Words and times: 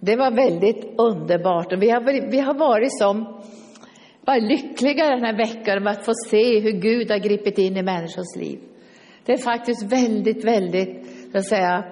Det 0.00 0.16
var 0.16 0.30
väldigt 0.30 0.94
underbart 0.98 1.72
och 1.72 1.82
vi 1.82 1.90
har, 1.90 2.30
vi 2.30 2.38
har 2.40 2.54
varit 2.54 2.98
som 2.98 3.42
bara 4.26 4.36
lyckliga 4.36 5.10
den 5.10 5.24
här 5.24 5.36
veckan 5.36 5.82
med 5.82 5.92
att 5.92 6.04
få 6.04 6.12
se 6.28 6.60
hur 6.60 6.72
Gud 6.72 7.10
har 7.10 7.18
gripit 7.18 7.58
in 7.58 7.76
i 7.76 7.82
människors 7.82 8.36
liv. 8.36 8.58
Det 9.24 9.32
är 9.32 9.38
faktiskt 9.38 9.92
väldigt, 9.92 10.44
väldigt, 10.44 11.06
så 11.32 11.38
att 11.38 11.46
säga, 11.46 11.84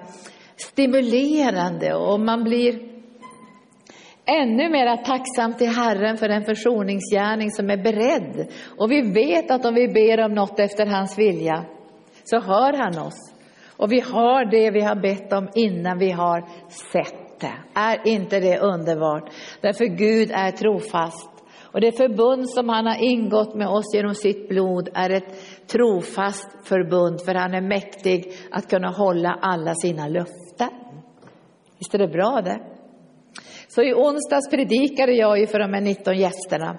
stimulerande 0.55 1.93
och 1.93 2.19
man 2.19 2.43
blir 2.43 2.79
ännu 4.25 4.69
mer 4.69 4.97
tacksam 4.97 5.53
till 5.53 5.69
Herren 5.69 6.17
för 6.17 6.27
den 6.27 6.43
försoningsgärning 6.43 7.51
som 7.51 7.69
är 7.69 7.77
beredd. 7.77 8.51
Och 8.77 8.91
vi 8.91 9.01
vet 9.01 9.51
att 9.51 9.65
om 9.65 9.75
vi 9.75 9.87
ber 9.87 10.25
om 10.25 10.33
något 10.33 10.59
efter 10.59 10.85
hans 10.85 11.19
vilja 11.19 11.65
så 12.23 12.39
hör 12.39 12.73
han 12.73 13.07
oss. 13.07 13.33
Och 13.77 13.91
vi 13.91 13.99
har 13.99 14.51
det 14.51 14.71
vi 14.71 14.81
har 14.81 14.95
bett 14.95 15.33
om 15.33 15.49
innan 15.55 15.97
vi 15.97 16.11
har 16.11 16.45
sett 16.69 17.26
det. 17.39 17.53
Är 17.73 18.07
inte 18.07 18.39
det 18.39 18.59
underbart? 18.59 19.29
Därför 19.61 19.85
Gud 19.85 20.31
är 20.31 20.51
trofast. 20.51 21.29
Och 21.71 21.81
det 21.81 21.97
förbund 21.97 22.49
som 22.49 22.69
han 22.69 22.85
har 22.85 23.03
ingått 23.03 23.55
med 23.55 23.67
oss 23.67 23.93
genom 23.93 24.15
sitt 24.15 24.49
blod 24.49 24.89
är 24.93 25.09
ett 25.09 25.35
trofast 25.67 26.49
förbund, 26.63 27.21
för 27.25 27.35
han 27.35 27.53
är 27.53 27.61
mäktig 27.61 28.33
att 28.51 28.69
kunna 28.69 28.89
hålla 28.89 29.39
alla 29.41 29.75
sina 29.75 30.07
löften. 30.07 30.69
Visst 31.79 31.93
är 31.93 31.97
det 31.97 32.07
bra 32.07 32.41
det? 32.41 32.59
Så 33.67 33.83
i 33.83 33.93
onsdags 33.93 34.49
predikade 34.49 35.11
jag 35.11 35.39
ju 35.39 35.47
för 35.47 35.59
de 35.59 35.73
här 35.73 35.81
19 35.81 36.17
gästerna. 36.17 36.77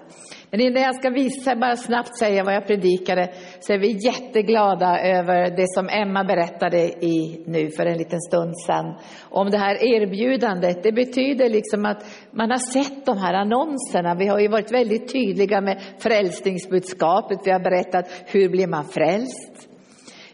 Men 0.51 0.61
innan 0.61 0.83
jag 0.83 0.95
ska 0.95 1.11
visa, 1.11 1.57
bara 1.57 1.77
snabbt 1.77 2.19
säga 2.19 2.45
vad 2.45 2.55
jag 2.55 2.67
predikade, 2.67 3.33
så 3.61 3.73
är 3.73 3.79
vi 3.79 4.07
jätteglada 4.07 5.01
över 5.01 5.57
det 5.57 5.67
som 5.69 5.89
Emma 5.89 6.25
berättade 6.25 6.79
i, 7.05 7.45
nu 7.47 7.71
för 7.71 7.87
en 7.87 7.99
liten 7.99 8.21
stund 8.21 8.59
sedan. 8.67 8.95
Om 9.31 9.51
det 9.51 9.59
här 9.59 9.85
erbjudandet. 9.85 10.83
Det 10.83 10.93
betyder 10.93 11.49
liksom 11.49 11.85
att 11.85 12.05
man 12.31 12.51
har 12.51 12.59
sett 12.59 13.07
de 13.07 13.19
här 13.19 13.35
annonserna. 13.35 14.15
Vi 14.15 14.27
har 14.27 14.39
ju 14.39 14.49
varit 14.49 14.73
väldigt 14.73 15.13
tydliga 15.13 15.61
med 15.61 15.83
frälsningsbudskapet. 15.99 17.39
Vi 17.45 17.51
har 17.51 17.61
berättat 17.61 18.11
hur 18.27 18.49
blir 18.49 18.67
man 18.67 18.85
frälst? 18.85 19.69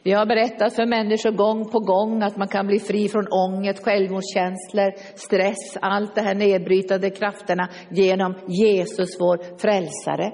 Vi 0.06 0.12
har 0.12 0.26
berättat 0.26 0.74
för 0.74 0.86
människor 0.86 1.30
gång 1.30 1.70
på 1.70 1.78
gång 1.78 2.22
att 2.22 2.36
man 2.36 2.48
kan 2.48 2.66
bli 2.66 2.78
fri 2.78 3.08
från 3.08 3.26
ångest, 3.28 3.84
självmordskänslor, 3.84 4.92
stress, 5.14 5.76
allt 5.80 6.14
det 6.14 6.20
här 6.20 6.34
nedbrytande 6.34 7.10
krafterna 7.10 7.68
genom 7.90 8.34
Jesus, 8.48 9.20
vår 9.20 9.58
frälsare. 9.58 10.32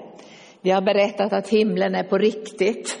Vi 0.61 0.71
har 0.71 0.81
berättat 0.81 1.33
att 1.33 1.49
himlen 1.49 1.95
är 1.95 2.03
på 2.03 2.17
riktigt. 2.17 2.97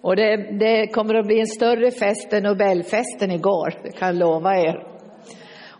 Och 0.00 0.16
det, 0.16 0.36
det 0.58 0.86
kommer 0.86 1.14
att 1.14 1.26
bli 1.26 1.40
en 1.40 1.46
större 1.46 1.90
fest 1.90 2.32
än 2.32 2.42
Nobelfesten 2.42 3.30
igår, 3.30 3.74
det 3.82 3.92
kan 3.92 4.08
jag 4.08 4.16
lova 4.16 4.56
er. 4.56 4.86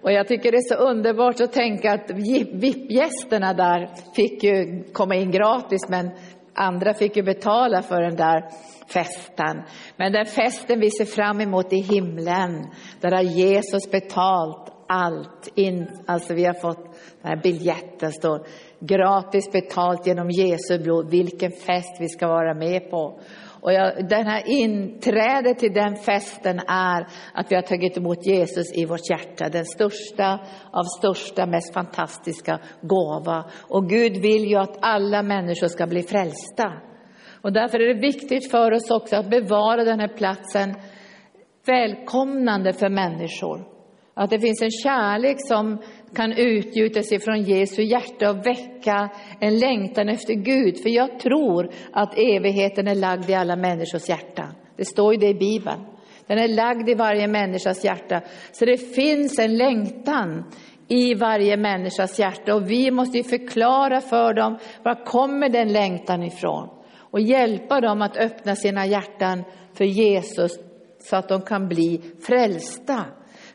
Och 0.03 0.13
jag 0.13 0.29
tycker 0.29 0.53
det 0.53 0.59
är 0.59 0.77
så 0.77 0.91
underbart 0.91 1.41
att 1.41 1.53
tänka 1.53 1.93
att 1.93 2.11
VIP-gästerna 2.11 3.55
där 3.55 3.91
fick 4.15 4.43
ju 4.43 4.85
komma 4.93 5.15
in 5.15 5.31
gratis, 5.31 5.89
men 5.89 6.11
andra 6.55 6.95
fick 6.95 7.17
ju 7.17 7.23
betala 7.23 7.83
för 7.83 8.03
den 8.03 8.17
där 8.17 8.45
festen. 8.89 9.63
Men 9.97 10.13
den 10.13 10.27
festen 10.27 10.81
vi 10.81 10.91
ser 10.91 11.05
fram 11.05 11.41
emot 11.41 11.73
i 11.73 11.81
himlen, 11.81 12.67
där 13.01 13.11
har 13.11 13.23
Jesus 13.23 13.91
betalt 13.91 14.75
allt. 14.89 15.49
In, 15.55 15.89
alltså 16.07 16.35
vi 16.35 16.45
har 16.45 16.55
fått 16.55 16.85
den 17.23 17.31
här 17.31 17.43
biljetten, 17.43 18.13
står 18.13 18.47
gratis 18.81 19.53
betalt 19.53 20.07
genom 20.07 20.31
Jesu 20.31 20.79
blod. 20.79 21.11
Vilken 21.11 21.51
fest 21.51 21.97
vi 22.01 22.09
ska 22.09 22.29
vara 22.29 22.55
med 22.55 22.91
på. 22.91 23.21
Och 23.61 23.73
jag, 23.73 24.09
den 24.09 24.27
här 24.27 24.43
inträdet 24.47 25.59
till 25.59 25.73
den 25.73 25.97
festen 25.97 26.59
är 26.69 27.07
att 27.35 27.51
vi 27.51 27.55
har 27.55 27.63
tagit 27.63 27.97
emot 27.97 28.27
Jesus 28.27 28.73
i 28.75 28.85
vårt 28.85 29.11
hjärta. 29.11 29.49
Den 29.49 29.65
största 29.65 30.39
av 30.73 30.85
största, 30.99 31.47
mest 31.47 31.75
fantastiska 31.75 32.61
gåva. 32.83 33.45
Och 33.69 33.89
Gud 33.89 34.17
vill 34.17 34.45
ju 34.45 34.57
att 34.57 34.79
alla 34.81 35.23
människor 35.23 35.69
ska 35.69 35.87
bli 35.87 36.03
frälsta. 36.03 36.88
Och 37.43 37.53
därför 37.53 37.81
är 37.81 37.95
det 37.95 38.01
viktigt 38.01 38.51
för 38.51 38.73
oss 38.73 38.91
också 38.91 39.17
att 39.17 39.31
bevara 39.31 39.85
den 39.85 40.01
här 40.01 40.17
platsen 40.17 40.75
välkomnande 41.67 42.73
för 42.73 42.89
människor. 42.89 43.65
Att 44.15 44.31
det 44.31 44.41
finns 44.41 44.63
en 44.63 44.71
kärlek 44.71 45.37
som 45.39 45.79
kan 46.15 46.33
utgjutas 46.33 47.13
ifrån 47.13 47.43
Jesu 47.43 47.83
hjärta 47.83 48.31
och 48.31 48.47
väcka 48.47 49.09
en 49.41 49.59
längtan 49.59 50.09
efter 50.09 50.35
Gud. 50.35 50.83
För 50.83 50.91
jag 50.91 51.19
tror 51.21 51.71
att 51.93 52.19
evigheten 52.19 52.89
är 52.89 52.95
lagd 52.95 53.31
i 53.31 53.35
alla 53.35 53.57
människors 53.57 54.09
hjärta. 54.09 54.49
Det 54.77 54.85
står 54.85 55.15
ju 55.15 55.21
det 55.21 55.29
i 55.29 55.35
Bibeln. 55.35 55.81
Den 56.27 56.39
är 56.39 56.49
lagd 56.49 56.89
i 56.89 56.95
varje 56.95 57.29
människas 57.29 57.85
hjärta. 57.85 58.21
Så 58.53 58.65
det 58.65 58.95
finns 58.95 59.39
en 59.39 59.57
längtan 59.57 60.45
i 60.89 61.15
varje 61.15 61.57
människas 61.57 62.19
hjärta 62.19 62.55
och 62.55 62.71
vi 62.71 62.91
måste 62.91 63.19
ju 63.19 63.25
förklara 63.25 64.01
för 64.01 64.35
dem 64.35 64.59
var 64.83 65.05
kommer 65.05 65.49
den 65.49 65.73
längtan 65.73 66.23
ifrån 66.23 66.69
och 67.11 67.21
hjälpa 67.21 67.81
dem 67.81 68.03
att 68.03 68.17
öppna 68.17 68.57
sina 68.57 68.87
hjärtan 68.87 69.45
för 69.75 69.85
Jesus 69.85 70.59
så 71.01 71.17
att 71.17 71.29
de 71.29 71.43
kan 71.43 71.69
bli 71.69 72.01
frälsta. 72.21 73.05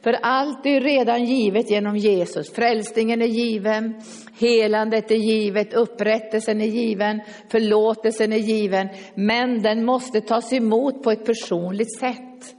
För 0.04 0.14
allt 0.22 0.66
är 0.66 0.82
redan 0.82 1.26
givet 1.26 1.70
genom 1.70 1.98
Jesus. 1.98 2.54
Frälsningen 2.54 3.22
är 3.22 3.28
given, 3.28 4.02
helandet 4.40 5.12
är 5.12 5.16
givet, 5.16 5.74
upprättelsen 5.74 6.62
är 6.62 6.66
given, 6.66 7.22
förlåtelsen 7.50 8.34
är 8.34 8.38
given. 8.38 8.90
Men 9.16 9.62
den 9.62 9.86
måste 9.86 10.22
tas 10.22 10.54
emot 10.54 11.04
på 11.04 11.12
ett 11.12 11.26
personligt 11.26 12.00
sätt. 12.00 12.56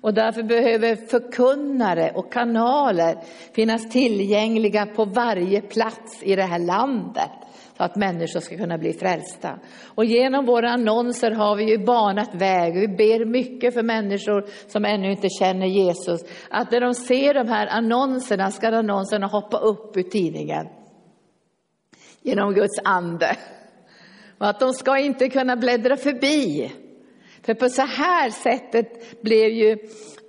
Och 0.00 0.14
därför 0.14 0.42
behöver 0.42 0.96
förkunnare 0.96 2.12
och 2.14 2.32
kanaler 2.32 3.18
finnas 3.54 3.90
tillgängliga 3.90 4.86
på 4.86 5.04
varje 5.04 5.60
plats 5.60 6.22
i 6.22 6.36
det 6.36 6.42
här 6.42 6.58
landet 6.58 7.30
så 7.78 7.84
att 7.84 7.96
människor 7.96 8.40
ska 8.40 8.56
kunna 8.56 8.78
bli 8.78 8.92
frälsta. 8.92 9.58
Och 9.94 10.04
genom 10.04 10.46
våra 10.46 10.70
annonser 10.70 11.30
har 11.30 11.56
vi 11.56 11.70
ju 11.70 11.84
banat 11.84 12.34
väg. 12.34 12.74
Vi 12.74 12.88
ber 12.88 13.24
mycket 13.24 13.74
för 13.74 13.82
människor 13.82 14.44
som 14.68 14.84
ännu 14.84 15.10
inte 15.10 15.28
känner 15.28 15.66
Jesus. 15.66 16.20
Att 16.50 16.70
när 16.70 16.80
de 16.80 16.94
ser 16.94 17.34
de 17.34 17.48
här 17.48 17.66
annonserna 17.66 18.50
ska 18.50 18.68
annonserna 18.68 19.26
hoppa 19.26 19.58
upp 19.58 19.96
ur 19.96 20.02
tidningen. 20.02 20.66
Genom 22.22 22.54
Guds 22.54 22.78
ande. 22.84 23.36
Och 24.38 24.48
att 24.48 24.60
de 24.60 24.72
ska 24.72 24.98
inte 24.98 25.28
kunna 25.28 25.56
bläddra 25.56 25.96
förbi. 25.96 26.72
För 27.42 27.54
på 27.54 27.68
så 27.68 27.82
här 27.82 28.30
sättet 28.30 29.22
blev 29.22 29.48
ju 29.50 29.78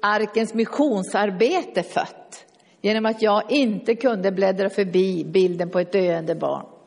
arkens 0.02 0.54
missionsarbete 0.54 1.84
fött. 1.84 2.46
Genom 2.82 3.06
att 3.06 3.22
jag 3.22 3.52
inte 3.52 3.96
kunde 3.96 4.32
bläddra 4.32 4.70
förbi 4.70 5.26
bilden 5.26 5.70
på 5.70 5.80
ett 5.80 5.92
döende 5.92 6.36
barn. 6.36 6.78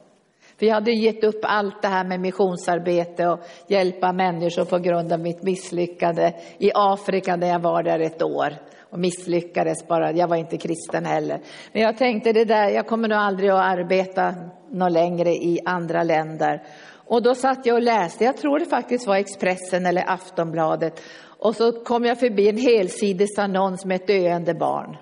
För 0.62 0.66
jag 0.66 0.74
hade 0.74 0.92
gett 0.92 1.24
upp 1.24 1.40
allt 1.42 1.82
det 1.82 1.88
här 1.88 2.04
med 2.04 2.20
missionsarbete 2.20 3.28
och 3.28 3.40
hjälpa 3.66 4.12
människor 4.12 4.64
på 4.64 4.78
grund 4.78 5.12
av 5.12 5.20
mitt 5.20 5.42
misslyckande 5.42 6.32
i 6.58 6.70
Afrika 6.74 7.36
där 7.36 7.48
jag 7.48 7.58
var 7.58 7.82
där 7.82 7.98
ett 7.98 8.22
år 8.22 8.54
och 8.90 8.98
misslyckades 8.98 9.88
bara. 9.88 10.12
Jag 10.12 10.28
var 10.28 10.36
inte 10.36 10.56
kristen 10.56 11.04
heller. 11.04 11.40
Men 11.72 11.82
jag 11.82 11.98
tänkte 11.98 12.32
det 12.32 12.44
där, 12.44 12.68
jag 12.68 12.86
kommer 12.86 13.08
nog 13.08 13.18
aldrig 13.18 13.50
att 13.50 13.78
arbeta 13.78 14.34
något 14.70 14.92
längre 14.92 15.30
i 15.30 15.60
andra 15.64 16.02
länder. 16.02 16.62
Och 17.06 17.22
då 17.22 17.34
satt 17.34 17.66
jag 17.66 17.74
och 17.74 17.82
läste, 17.82 18.24
jag 18.24 18.36
tror 18.36 18.58
det 18.58 18.66
faktiskt 18.66 19.06
var 19.06 19.16
Expressen 19.16 19.86
eller 19.86 20.10
Aftonbladet. 20.10 21.00
Och 21.38 21.56
så 21.56 21.72
kom 21.72 22.04
jag 22.04 22.20
förbi 22.20 22.48
en 22.48 22.58
helsidesannons 22.58 23.84
med 23.84 23.94
ett 23.94 24.06
döende 24.06 24.54
barn. 24.54 24.96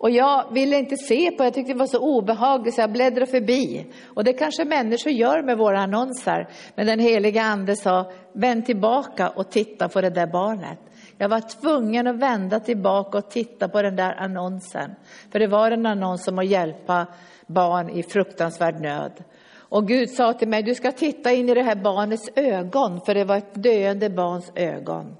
Och 0.00 0.10
jag 0.10 0.52
ville 0.52 0.78
inte 0.78 0.96
se 0.96 1.30
på 1.30 1.44
jag 1.44 1.54
tyckte 1.54 1.72
det 1.72 1.78
var 1.78 1.86
så 1.86 1.98
obehagligt 1.98 2.74
så 2.74 2.80
jag 2.80 2.92
bläddrade 2.92 3.26
förbi. 3.26 3.86
Och 4.14 4.24
det 4.24 4.32
kanske 4.32 4.64
människor 4.64 5.12
gör 5.12 5.42
med 5.42 5.58
våra 5.58 5.80
annonser. 5.80 6.48
Men 6.74 6.86
den 6.86 6.98
heliga 6.98 7.42
ande 7.42 7.76
sa, 7.76 8.12
vänd 8.32 8.66
tillbaka 8.66 9.28
och 9.28 9.50
titta 9.50 9.88
på 9.88 10.00
det 10.00 10.10
där 10.10 10.26
barnet. 10.26 10.78
Jag 11.18 11.28
var 11.28 11.60
tvungen 11.60 12.06
att 12.06 12.16
vända 12.16 12.60
tillbaka 12.60 13.18
och 13.18 13.30
titta 13.30 13.68
på 13.68 13.82
den 13.82 13.96
där 13.96 14.14
annonsen. 14.18 14.90
För 15.32 15.38
det 15.38 15.46
var 15.46 15.70
en 15.70 15.86
annons 15.86 16.28
om 16.28 16.38
att 16.38 16.46
hjälpa 16.46 17.06
barn 17.46 17.90
i 17.90 18.02
fruktansvärd 18.02 18.80
nöd. 18.80 19.12
Och 19.58 19.88
Gud 19.88 20.10
sa 20.10 20.32
till 20.32 20.48
mig, 20.48 20.62
du 20.62 20.74
ska 20.74 20.92
titta 20.92 21.32
in 21.32 21.48
i 21.48 21.54
det 21.54 21.62
här 21.62 21.76
barnets 21.76 22.30
ögon, 22.36 23.00
för 23.00 23.14
det 23.14 23.24
var 23.24 23.36
ett 23.36 23.54
döende 23.62 24.10
barns 24.10 24.52
ögon. 24.54 25.16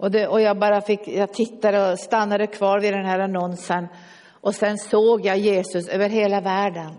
Och, 0.00 0.10
det, 0.10 0.26
och 0.26 0.40
jag 0.40 0.58
bara 0.58 0.80
fick, 0.80 1.08
jag 1.08 1.32
tittade 1.32 1.92
och 1.92 1.98
stannade 1.98 2.46
kvar 2.46 2.80
vid 2.80 2.92
den 2.92 3.04
här 3.04 3.18
annonsen 3.18 3.88
och 4.40 4.54
sen 4.54 4.78
såg 4.78 5.26
jag 5.26 5.38
Jesus 5.38 5.88
över 5.88 6.08
hela 6.08 6.40
världen. 6.40 6.90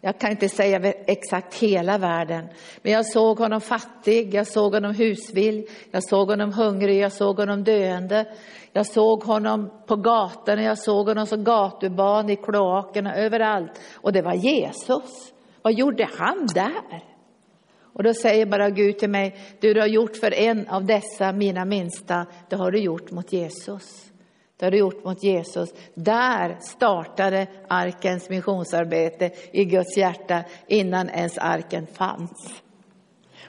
Jag 0.00 0.18
kan 0.18 0.30
inte 0.30 0.48
säga 0.48 0.92
exakt 1.06 1.54
hela 1.54 1.98
världen, 1.98 2.48
men 2.82 2.92
jag 2.92 3.06
såg 3.06 3.38
honom 3.38 3.60
fattig, 3.60 4.34
jag 4.34 4.46
såg 4.46 4.74
honom 4.74 4.94
husvill, 4.94 5.66
jag 5.90 6.04
såg 6.04 6.28
honom 6.28 6.52
hungrig, 6.52 6.98
jag 7.00 7.12
såg 7.12 7.36
honom 7.38 7.64
döende. 7.64 8.26
Jag 8.72 8.86
såg 8.86 9.22
honom 9.22 9.70
på 9.86 9.96
gatorna, 9.96 10.62
jag 10.62 10.78
såg 10.78 11.08
honom 11.08 11.26
som 11.26 11.44
gatubarn 11.44 12.30
i 12.30 12.36
kloakerna, 12.36 13.16
överallt. 13.16 13.80
Och 13.94 14.12
det 14.12 14.22
var 14.22 14.34
Jesus. 14.34 15.32
Vad 15.62 15.72
gjorde 15.72 16.08
han 16.18 16.46
där? 16.54 17.09
Och 17.92 18.02
då 18.02 18.14
säger 18.14 18.46
bara 18.46 18.70
Gud 18.70 18.98
till 18.98 19.10
mig, 19.10 19.36
det 19.60 19.74
du 19.74 19.80
har 19.80 19.86
gjort 19.86 20.16
för 20.16 20.34
en 20.34 20.68
av 20.68 20.84
dessa 20.84 21.32
mina 21.32 21.64
minsta, 21.64 22.26
det 22.48 22.56
har 22.56 22.70
du 22.70 22.78
gjort 22.78 23.10
mot 23.10 23.32
Jesus. 23.32 24.10
Det 24.56 24.66
har 24.66 24.70
du 24.70 24.78
gjort 24.78 25.04
mot 25.04 25.24
Jesus. 25.24 25.74
Där 25.94 26.56
startade 26.60 27.46
arkens 27.68 28.30
missionsarbete 28.30 29.30
i 29.52 29.64
Guds 29.64 29.96
hjärta 29.96 30.44
innan 30.66 31.08
ens 31.08 31.38
arken 31.38 31.86
fanns. 31.86 32.62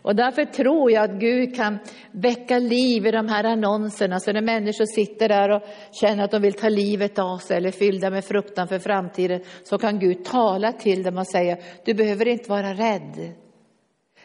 Och 0.01 0.15
därför 0.15 0.45
tror 0.45 0.91
jag 0.91 1.03
att 1.03 1.19
Gud 1.19 1.55
kan 1.55 1.79
väcka 2.11 2.59
liv 2.59 3.05
i 3.05 3.11
de 3.11 3.27
här 3.27 3.43
annonserna, 3.43 4.19
så 4.19 4.33
när 4.33 4.41
människor 4.41 4.85
sitter 4.85 5.29
där 5.29 5.49
och 5.49 5.61
känner 6.01 6.23
att 6.23 6.31
de 6.31 6.41
vill 6.41 6.53
ta 6.53 6.69
livet 6.69 7.19
av 7.19 7.37
sig 7.37 7.57
eller 7.57 7.71
fyllda 7.71 8.09
med 8.09 8.25
fruktan 8.25 8.67
för 8.67 8.79
framtiden, 8.79 9.41
så 9.63 9.77
kan 9.77 9.99
Gud 9.99 10.25
tala 10.25 10.71
till 10.71 11.03
dem 11.03 11.17
och 11.17 11.27
säga, 11.27 11.57
du 11.85 11.93
behöver 11.93 12.27
inte 12.27 12.49
vara 12.49 12.73
rädd. 12.73 13.33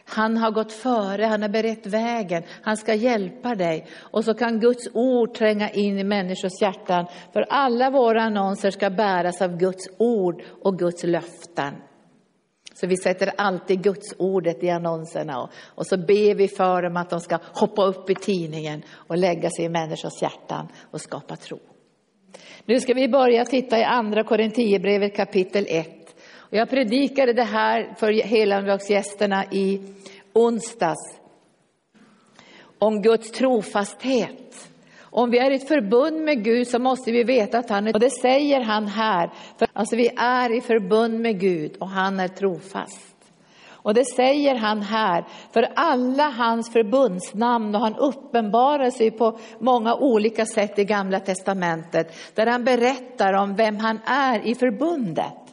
Han 0.09 0.37
har 0.37 0.51
gått 0.51 0.71
före, 0.71 1.25
han 1.25 1.41
har 1.41 1.49
berett 1.49 1.85
vägen, 1.85 2.43
han 2.61 2.77
ska 2.77 2.93
hjälpa 2.93 3.55
dig. 3.55 3.87
Och 3.99 4.25
så 4.25 4.33
kan 4.33 4.59
Guds 4.59 4.87
ord 4.93 5.33
tränga 5.33 5.69
in 5.69 5.99
i 5.99 6.03
människors 6.03 6.61
hjärtan. 6.61 7.05
För 7.33 7.45
alla 7.49 7.89
våra 7.89 8.21
annonser 8.21 8.71
ska 8.71 8.89
bäras 8.89 9.41
av 9.41 9.57
Guds 9.57 9.87
ord 9.97 10.43
och 10.63 10.79
Guds 10.79 11.03
löften. 11.03 11.73
Så 12.73 12.87
vi 12.87 12.97
sätter 12.97 13.31
alltid 13.37 13.83
Guds 13.83 14.15
ordet 14.17 14.63
i 14.63 14.69
annonserna 14.69 15.41
och, 15.41 15.49
och, 15.75 15.87
så 15.87 15.97
ber 15.97 16.35
vi 16.35 16.47
för 16.47 16.81
dem 16.81 16.97
att 16.97 17.09
de 17.09 17.19
ska 17.19 17.37
hoppa 17.53 17.85
upp 17.85 18.09
i 18.09 18.15
tidningen 18.15 18.83
och 19.07 19.17
lägga 19.17 19.49
sig 19.49 19.65
i 19.65 19.69
människors 19.69 20.21
hjärtan 20.21 20.67
och 20.91 21.01
skapa 21.01 21.35
tro. 21.35 21.59
Nu 22.65 22.79
ska 22.79 22.93
vi 22.93 23.09
börja 23.09 23.45
titta 23.45 23.79
i 23.79 23.83
andra 23.83 24.23
Korinthierbrevet 24.23 25.15
kapitel 25.15 25.65
1. 25.69 25.96
Och 26.49 26.53
jag 26.53 26.69
predikade 26.69 27.33
det 27.33 27.43
här 27.43 27.95
för 27.97 28.11
helandagsgästerna 28.11 29.45
i 29.45 29.81
onsdags 30.33 31.19
om 32.79 33.01
Guds 33.01 33.31
trofasthet. 33.31 34.69
Om 35.01 35.31
vi 35.31 35.37
är 35.37 35.51
i 35.51 35.55
ett 35.55 35.67
förbund 35.67 36.21
med 36.21 36.43
Gud 36.43 36.67
så 36.67 36.79
måste 36.79 37.11
vi 37.11 37.23
veta 37.23 37.59
att 37.59 37.69
han 37.69 37.87
är, 37.87 37.93
och 37.93 37.99
det 37.99 38.09
säger 38.21 38.61
han 38.61 38.87
här, 38.87 39.29
för 39.59 39.67
alltså 39.73 39.95
vi 39.95 40.09
är 40.17 40.57
i 40.57 40.61
förbund 40.61 41.19
med 41.19 41.39
Gud 41.39 41.75
och 41.79 41.89
han 41.89 42.19
är 42.19 42.27
trofast. 42.27 43.15
Och 43.69 43.93
det 43.93 44.05
säger 44.05 44.55
han 44.55 44.81
här, 44.81 45.25
för 45.51 45.67
alla 45.75 46.29
hans 46.29 46.71
förbundsnamn 46.73 47.75
och 47.75 47.81
han 47.81 47.95
uppenbarar 47.95 48.89
sig 48.89 49.11
på 49.11 49.39
många 49.59 49.95
olika 49.95 50.45
sätt 50.45 50.79
i 50.79 50.83
Gamla 50.83 51.19
Testamentet, 51.19 52.15
där 52.35 52.45
han 52.47 52.63
berättar 52.63 53.33
om 53.33 53.55
vem 53.55 53.77
han 53.77 53.99
är 54.05 54.47
i 54.47 54.55
förbundet. 54.55 55.46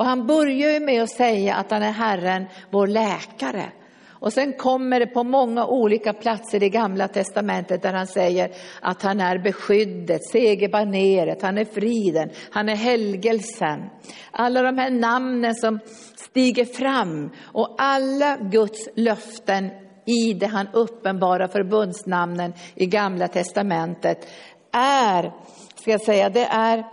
Och 0.00 0.06
han 0.06 0.26
börjar 0.26 0.70
ju 0.70 0.80
med 0.80 1.02
att 1.02 1.10
säga 1.10 1.54
att 1.54 1.70
han 1.70 1.82
är 1.82 1.92
Herren, 1.92 2.46
vår 2.70 2.86
läkare. 2.86 3.64
Och 4.08 4.32
sen 4.32 4.52
kommer 4.52 5.00
det 5.00 5.06
på 5.06 5.24
många 5.24 5.66
olika 5.66 6.12
platser 6.12 6.62
i 6.62 6.68
Gamla 6.68 7.08
Testamentet 7.08 7.82
där 7.82 7.92
han 7.92 8.06
säger 8.06 8.50
att 8.80 9.02
han 9.02 9.20
är 9.20 9.38
beskyddet, 9.38 10.24
segerbaneret, 10.24 11.42
han 11.42 11.58
är 11.58 11.64
friden, 11.64 12.30
han 12.50 12.68
är 12.68 12.76
helgelsen. 12.76 13.90
Alla 14.30 14.62
de 14.62 14.78
här 14.78 14.90
namnen 14.90 15.54
som 15.54 15.78
stiger 16.16 16.64
fram 16.64 17.30
och 17.42 17.74
alla 17.78 18.36
Guds 18.36 18.88
löften 18.94 19.70
i 20.06 20.32
det 20.32 20.46
han 20.46 20.68
uppenbarar 20.72 21.48
förbundsnamnen 21.48 22.52
i 22.74 22.86
Gamla 22.86 23.28
Testamentet 23.28 24.28
är, 24.72 25.32
ska 25.74 25.90
jag 25.90 26.02
säga, 26.02 26.28
det 26.28 26.44
är 26.44 26.84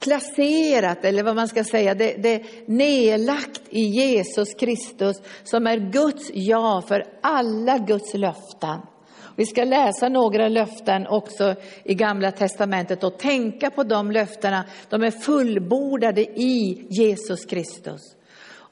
placerat, 0.00 1.04
eller 1.04 1.22
vad 1.22 1.36
man 1.36 1.48
ska 1.48 1.64
säga, 1.64 1.94
det, 1.94 2.14
det 2.22 2.42
nedlagt 2.66 3.62
i 3.70 3.80
Jesus 3.80 4.54
Kristus 4.54 5.16
som 5.44 5.66
är 5.66 5.76
Guds 5.76 6.30
ja 6.34 6.82
för 6.88 7.04
alla 7.20 7.78
Guds 7.78 8.14
löften. 8.14 8.80
Vi 9.36 9.46
ska 9.46 9.64
läsa 9.64 10.08
några 10.08 10.48
löften 10.48 11.06
också 11.06 11.54
i 11.84 11.94
Gamla 11.94 12.32
Testamentet 12.32 13.04
och 13.04 13.18
tänka 13.18 13.70
på 13.70 13.82
de 13.82 14.10
löftena. 14.10 14.64
De 14.88 15.02
är 15.02 15.10
fullbordade 15.10 16.20
i 16.20 16.86
Jesus 16.90 17.44
Kristus. 17.44 18.00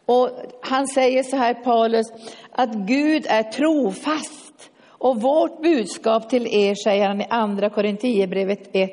Och 0.07 0.31
han 0.63 0.89
säger 0.89 1.23
så 1.23 1.37
här, 1.37 1.55
Paulus, 1.55 2.07
att 2.51 2.75
Gud 2.75 3.27
är 3.29 3.43
trofast. 3.43 4.71
Och 4.89 5.21
vårt 5.21 5.63
budskap 5.63 6.31
till 6.31 6.47
er, 6.47 6.75
säger 6.75 7.09
han 7.09 7.21
i 7.21 7.27
andra 7.31 7.71
Korinthierbrevet 7.71 8.71
1, 8.73 8.91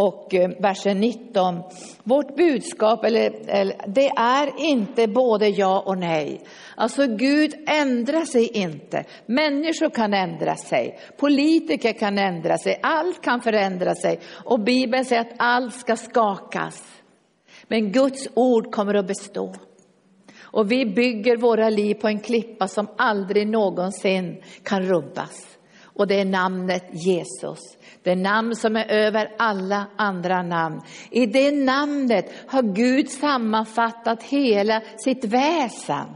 och 0.00 0.34
eh, 0.34 0.50
versen 0.58 1.00
19. 1.00 1.62
Vårt 2.02 2.36
budskap, 2.36 3.04
eller, 3.04 3.32
eller, 3.46 3.76
det 3.86 4.08
är 4.08 4.52
inte 4.58 5.08
både 5.08 5.48
ja 5.48 5.80
och 5.80 5.98
nej. 5.98 6.40
Alltså 6.74 7.06
Gud 7.06 7.54
ändrar 7.66 8.24
sig 8.24 8.46
inte. 8.46 9.04
Människor 9.26 9.90
kan 9.90 10.14
ändra 10.14 10.56
sig, 10.56 10.98
politiker 11.16 11.92
kan 11.92 12.18
ändra 12.18 12.58
sig, 12.58 12.80
allt 12.82 13.22
kan 13.22 13.40
förändra 13.40 13.94
sig. 13.94 14.20
Och 14.44 14.60
Bibeln 14.60 15.04
säger 15.04 15.20
att 15.22 15.34
allt 15.36 15.74
ska 15.74 15.96
skakas. 15.96 16.84
Men 17.68 17.92
Guds 17.92 18.28
ord 18.34 18.72
kommer 18.72 18.94
att 18.94 19.06
bestå. 19.06 19.54
Och 20.40 20.72
vi 20.72 20.86
bygger 20.86 21.36
våra 21.36 21.70
liv 21.70 21.94
på 21.94 22.08
en 22.08 22.20
klippa 22.20 22.68
som 22.68 22.86
aldrig 22.96 23.46
någonsin 23.46 24.42
kan 24.62 24.82
rubbas. 24.82 25.58
Och 26.00 26.06
det 26.06 26.20
är 26.20 26.24
namnet 26.24 26.84
Jesus. 26.92 27.58
Det 28.02 28.14
namn 28.14 28.56
som 28.56 28.76
är 28.76 28.90
över 28.90 29.30
alla 29.38 29.86
andra 29.96 30.42
namn. 30.42 30.80
I 31.10 31.26
det 31.26 31.50
namnet 31.50 32.32
har 32.46 32.62
Gud 32.62 33.10
sammanfattat 33.10 34.22
hela 34.22 34.82
sitt 35.04 35.24
väsen. 35.24 36.06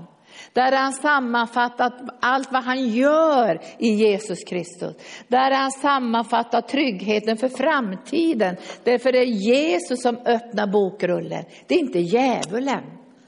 Där 0.53 0.73
har 0.73 0.79
han 0.79 0.93
sammanfattat 0.93 1.93
allt 2.21 2.53
vad 2.53 2.65
han 2.65 2.89
gör 2.89 3.61
i 3.79 3.89
Jesus 3.89 4.45
Kristus. 4.45 4.97
Där 5.29 5.51
har 5.51 5.59
han 5.59 5.73
sammanfattat 5.73 6.69
tryggheten 6.69 7.37
för 7.37 7.49
framtiden. 7.49 8.57
Därför 8.85 9.09
är 9.09 9.13
det 9.13 9.25
Jesus 9.25 10.03
som 10.03 10.17
öppnar 10.17 10.67
bokrullen. 10.67 11.45
Det 11.67 11.75
är 11.75 11.79
inte 11.79 11.99
djävulen. 11.99 12.83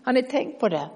Har 0.05 0.13
ni 0.13 0.23
tänkt 0.23 0.61
på 0.61 0.69
det? 0.69 0.89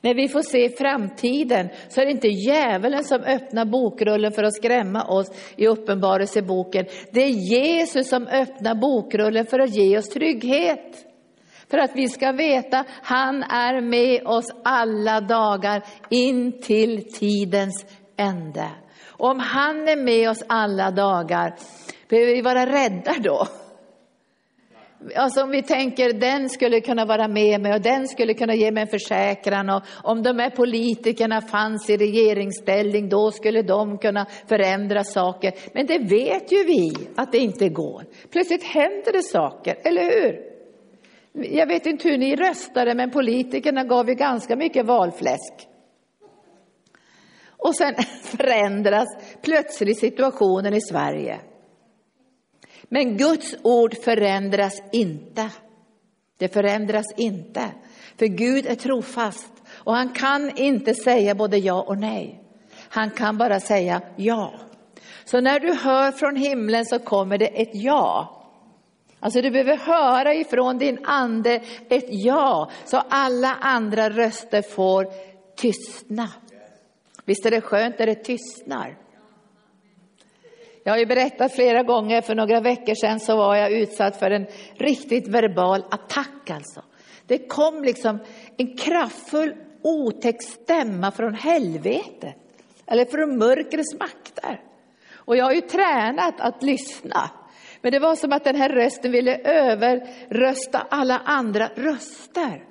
När 0.00 0.14
vi 0.14 0.28
får 0.28 0.42
se 0.42 0.68
framtiden 0.68 1.68
så 1.88 2.00
är 2.00 2.04
det 2.04 2.10
inte 2.10 2.28
djävulen 2.28 3.04
som 3.04 3.22
öppnar 3.22 3.64
bokrullen 3.64 4.32
för 4.32 4.42
att 4.42 4.54
skrämma 4.54 5.04
oss 5.04 5.30
i 5.56 5.66
uppenbarelseboken. 5.66 6.86
Det 7.10 7.22
är 7.22 7.28
Jesus 7.28 8.08
som 8.08 8.26
öppnar 8.26 8.74
bokrullen 8.74 9.46
för 9.46 9.58
att 9.58 9.76
ge 9.76 9.98
oss 9.98 10.08
trygghet. 10.08 11.06
För 11.70 11.78
att 11.78 11.90
vi 11.94 12.08
ska 12.08 12.32
veta, 12.32 12.84
han 13.02 13.42
är 13.42 13.80
med 13.80 14.26
oss 14.26 14.46
alla 14.64 15.20
dagar 15.20 15.82
in 16.08 16.60
till 16.60 17.12
tidens 17.12 17.86
ände. 18.16 18.68
Om 19.06 19.38
han 19.38 19.88
är 19.88 19.96
med 19.96 20.30
oss 20.30 20.42
alla 20.46 20.90
dagar, 20.90 21.54
behöver 22.08 22.32
vi 22.32 22.42
vara 22.42 22.66
rädda 22.66 23.14
då? 23.22 23.46
Alltså 25.16 25.42
om 25.42 25.50
vi 25.50 25.62
tänker 25.62 26.12
den 26.12 26.48
skulle 26.48 26.80
kunna 26.80 27.04
vara 27.04 27.28
med 27.28 27.60
mig 27.60 27.74
och 27.74 27.80
den 27.80 28.08
skulle 28.08 28.34
kunna 28.34 28.54
ge 28.54 28.70
mig 28.70 28.82
en 28.82 28.88
försäkran 28.88 29.70
och 29.70 29.82
om 30.02 30.22
de 30.22 30.38
här 30.38 30.50
politikerna 30.50 31.40
fanns 31.40 31.90
i 31.90 31.96
regeringsställning 31.96 33.08
då 33.08 33.30
skulle 33.30 33.62
de 33.62 33.98
kunna 33.98 34.26
förändra 34.48 35.04
saker. 35.04 35.52
Men 35.74 35.86
det 35.86 35.98
vet 35.98 36.52
ju 36.52 36.64
vi 36.64 36.92
att 37.16 37.32
det 37.32 37.38
inte 37.38 37.68
går. 37.68 38.04
Plötsligt 38.30 38.64
händer 38.64 39.12
det 39.12 39.22
saker, 39.22 39.76
eller 39.84 40.02
hur? 40.02 40.50
Jag 41.32 41.66
vet 41.66 41.86
inte 41.86 42.08
hur 42.08 42.18
ni 42.18 42.36
röstade 42.36 42.94
men 42.94 43.10
politikerna 43.10 43.84
gav 43.84 44.08
ju 44.08 44.14
ganska 44.14 44.56
mycket 44.56 44.86
valfläsk. 44.86 45.52
Och 47.48 47.76
sen 47.76 47.94
förändras 48.22 49.08
plötsligt 49.42 49.98
situationen 49.98 50.74
i 50.74 50.80
Sverige. 50.80 51.40
Men 52.92 53.16
Guds 53.16 53.54
ord 53.62 53.94
förändras 54.04 54.82
inte. 54.92 55.50
Det 56.38 56.48
förändras 56.48 57.06
inte. 57.16 57.70
För 58.18 58.26
Gud 58.26 58.66
är 58.66 58.74
trofast 58.74 59.52
och 59.70 59.94
han 59.94 60.08
kan 60.08 60.58
inte 60.58 60.94
säga 60.94 61.34
både 61.34 61.58
ja 61.58 61.82
och 61.82 61.98
nej. 61.98 62.44
Han 62.88 63.10
kan 63.10 63.38
bara 63.38 63.60
säga 63.60 64.02
ja. 64.16 64.54
Så 65.24 65.40
när 65.40 65.60
du 65.60 65.74
hör 65.74 66.12
från 66.12 66.36
himlen 66.36 66.86
så 66.86 66.98
kommer 66.98 67.38
det 67.38 67.62
ett 67.62 67.70
ja. 67.72 68.36
Alltså 69.20 69.42
du 69.42 69.50
behöver 69.50 69.76
höra 69.76 70.34
ifrån 70.34 70.78
din 70.78 70.98
ande 71.04 71.62
ett 71.88 72.06
ja, 72.08 72.70
så 72.84 73.02
alla 73.08 73.54
andra 73.60 74.10
röster 74.10 74.62
får 74.62 75.06
tystna. 75.56 76.28
Visst 77.24 77.46
är 77.46 77.50
det 77.50 77.60
skönt 77.60 77.98
när 77.98 78.06
det 78.06 78.14
tystnar? 78.14 78.96
Jag 80.84 80.92
har 80.92 80.98
ju 80.98 81.06
berättat 81.06 81.52
flera 81.52 81.82
gånger, 81.82 82.20
för 82.20 82.34
några 82.34 82.60
veckor 82.60 82.94
sedan 82.94 83.20
så 83.20 83.36
var 83.36 83.56
jag 83.56 83.72
utsatt 83.72 84.16
för 84.16 84.30
en 84.30 84.46
riktigt 84.74 85.28
verbal 85.28 85.84
attack 85.90 86.50
alltså. 86.50 86.82
Det 87.26 87.48
kom 87.48 87.84
liksom 87.84 88.18
en 88.56 88.76
kraftfull 88.76 89.54
otäck 89.82 90.42
stämma 90.42 91.10
från 91.10 91.34
helvetet, 91.34 92.36
eller 92.86 93.04
från 93.04 93.38
mörkrets 93.38 93.94
makter. 93.98 94.60
Och 95.14 95.36
jag 95.36 95.44
har 95.44 95.52
ju 95.52 95.60
tränat 95.60 96.40
att 96.40 96.62
lyssna. 96.62 97.30
Men 97.82 97.92
det 97.92 97.98
var 97.98 98.16
som 98.16 98.32
att 98.32 98.44
den 98.44 98.56
här 98.56 98.68
rösten 98.68 99.12
ville 99.12 99.36
överrösta 99.38 100.86
alla 100.90 101.18
andra 101.18 101.70
röster. 101.74 102.64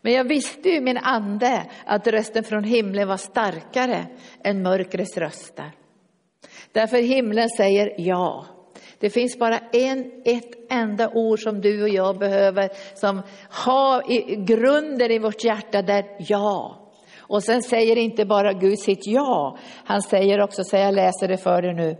Men 0.00 0.12
jag 0.12 0.24
visste 0.24 0.68
ju 0.68 0.76
i 0.76 0.80
min 0.80 0.98
ande 0.98 1.62
att 1.84 2.06
rösten 2.06 2.44
från 2.44 2.64
himlen 2.64 3.08
var 3.08 3.16
starkare 3.16 4.06
än 4.44 4.62
mörkrets 4.62 5.16
röster. 5.16 5.70
Därför 6.72 6.96
himlen 6.96 7.48
säger 7.48 7.94
ja. 7.98 8.46
Det 8.98 9.10
finns 9.10 9.38
bara 9.38 9.58
en, 9.72 10.10
ett 10.24 10.70
enda 10.70 11.10
ord 11.14 11.42
som 11.42 11.60
du 11.60 11.82
och 11.82 11.88
jag 11.88 12.18
behöver 12.18 12.68
som 12.94 13.22
har 13.50 14.12
i 14.12 14.36
grunden 14.36 15.10
i 15.10 15.18
vårt 15.18 15.44
hjärta 15.44 15.82
där 15.82 16.04
ja. 16.18 16.76
Och 17.18 17.42
sen 17.42 17.62
säger 17.62 17.98
inte 17.98 18.24
bara 18.24 18.52
Gud 18.52 18.78
sitt 18.78 19.06
ja, 19.06 19.58
han 19.84 20.02
säger 20.02 20.40
också, 20.40 20.64
så 20.64 20.76
jag 20.76 20.94
läser 20.94 21.28
det 21.28 21.36
för 21.36 21.62
dig 21.62 21.74
nu, 21.74 21.96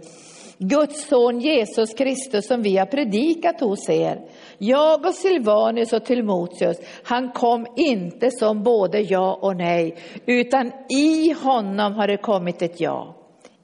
Guds 0.59 1.09
son 1.09 1.41
Jesus 1.41 1.95
Kristus 1.95 2.47
som 2.47 2.62
vi 2.62 2.77
har 2.77 2.87
predikat 2.87 3.61
hos 3.61 3.89
er. 3.89 4.21
Jag 4.59 5.07
och 5.07 5.15
Silvanus 5.15 5.93
och 5.93 6.05
Timoteus, 6.05 6.77
han 7.05 7.33
kom 7.33 7.67
inte 7.77 8.31
som 8.31 8.62
både 8.62 9.00
ja 9.00 9.39
och 9.43 9.57
nej, 9.57 9.97
utan 10.27 10.73
i 10.89 11.33
honom 11.33 11.93
har 11.95 12.07
det 12.07 12.17
kommit 12.17 12.62
ett 12.62 12.81
ja. 12.81 13.20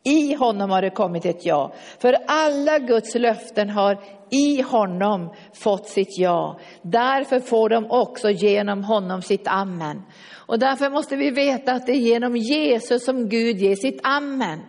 I 0.06 0.34
honom 0.34 0.70
har 0.70 0.82
det 0.82 0.90
kommit 0.90 1.24
ett 1.26 1.46
ja. 1.46 1.72
För 1.98 2.16
alla 2.26 2.78
Guds 2.78 3.14
löften 3.14 3.70
har 3.70 3.98
i 4.30 4.62
honom 4.62 5.34
fått 5.52 5.88
sitt 5.88 6.18
ja. 6.18 6.58
Därför 6.82 7.40
får 7.40 7.68
de 7.68 7.90
också 7.90 8.30
genom 8.30 8.84
honom 8.84 9.22
sitt 9.22 9.48
amen. 9.48 10.02
Och 10.34 10.58
därför 10.58 10.90
måste 10.90 11.16
vi 11.16 11.30
veta 11.30 11.72
att 11.72 11.86
det 11.86 11.92
är 11.92 11.96
genom 11.96 12.36
Jesus 12.36 13.04
som 13.04 13.28
Gud 13.28 13.56
ger 13.56 13.76
sitt 13.76 14.00
amen. 14.02 14.60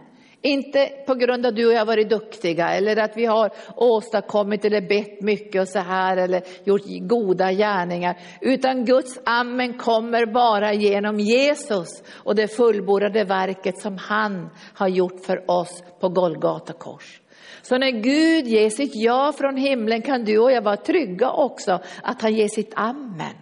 Inte 0.41 0.89
på 1.07 1.15
grund 1.15 1.45
av 1.45 1.49
att 1.49 1.55
du 1.55 1.67
och 1.67 1.73
jag 1.73 1.79
har 1.79 1.85
varit 1.85 2.09
duktiga 2.09 2.69
eller 2.69 2.97
att 2.97 3.17
vi 3.17 3.25
har 3.25 3.51
åstadkommit 3.75 4.65
eller 4.65 4.81
bett 4.81 5.21
mycket 5.21 5.61
och 5.61 5.67
så 5.67 5.79
här 5.79 6.17
eller 6.17 6.43
gjort 6.63 6.81
goda 7.01 7.51
gärningar. 7.51 8.17
Utan 8.41 8.85
Guds 8.85 9.19
amen 9.25 9.77
kommer 9.77 10.25
bara 10.25 10.73
genom 10.73 11.19
Jesus 11.19 12.03
och 12.09 12.35
det 12.35 12.47
fullbordade 12.47 13.23
verket 13.23 13.81
som 13.81 13.97
han 13.97 14.49
har 14.73 14.87
gjort 14.87 15.25
för 15.25 15.51
oss 15.51 15.83
på 15.99 16.09
Golgata 16.09 16.73
kors. 16.73 17.21
Så 17.61 17.77
när 17.77 17.91
Gud 17.91 18.47
ger 18.47 18.69
sitt 18.69 18.95
ja 18.95 19.33
från 19.37 19.57
himlen 19.57 20.01
kan 20.01 20.23
du 20.23 20.37
och 20.39 20.51
jag 20.51 20.61
vara 20.61 20.77
trygga 20.77 21.31
också 21.31 21.79
att 22.03 22.21
han 22.21 22.35
ger 22.35 22.47
sitt 22.47 22.73
amen. 22.75 23.35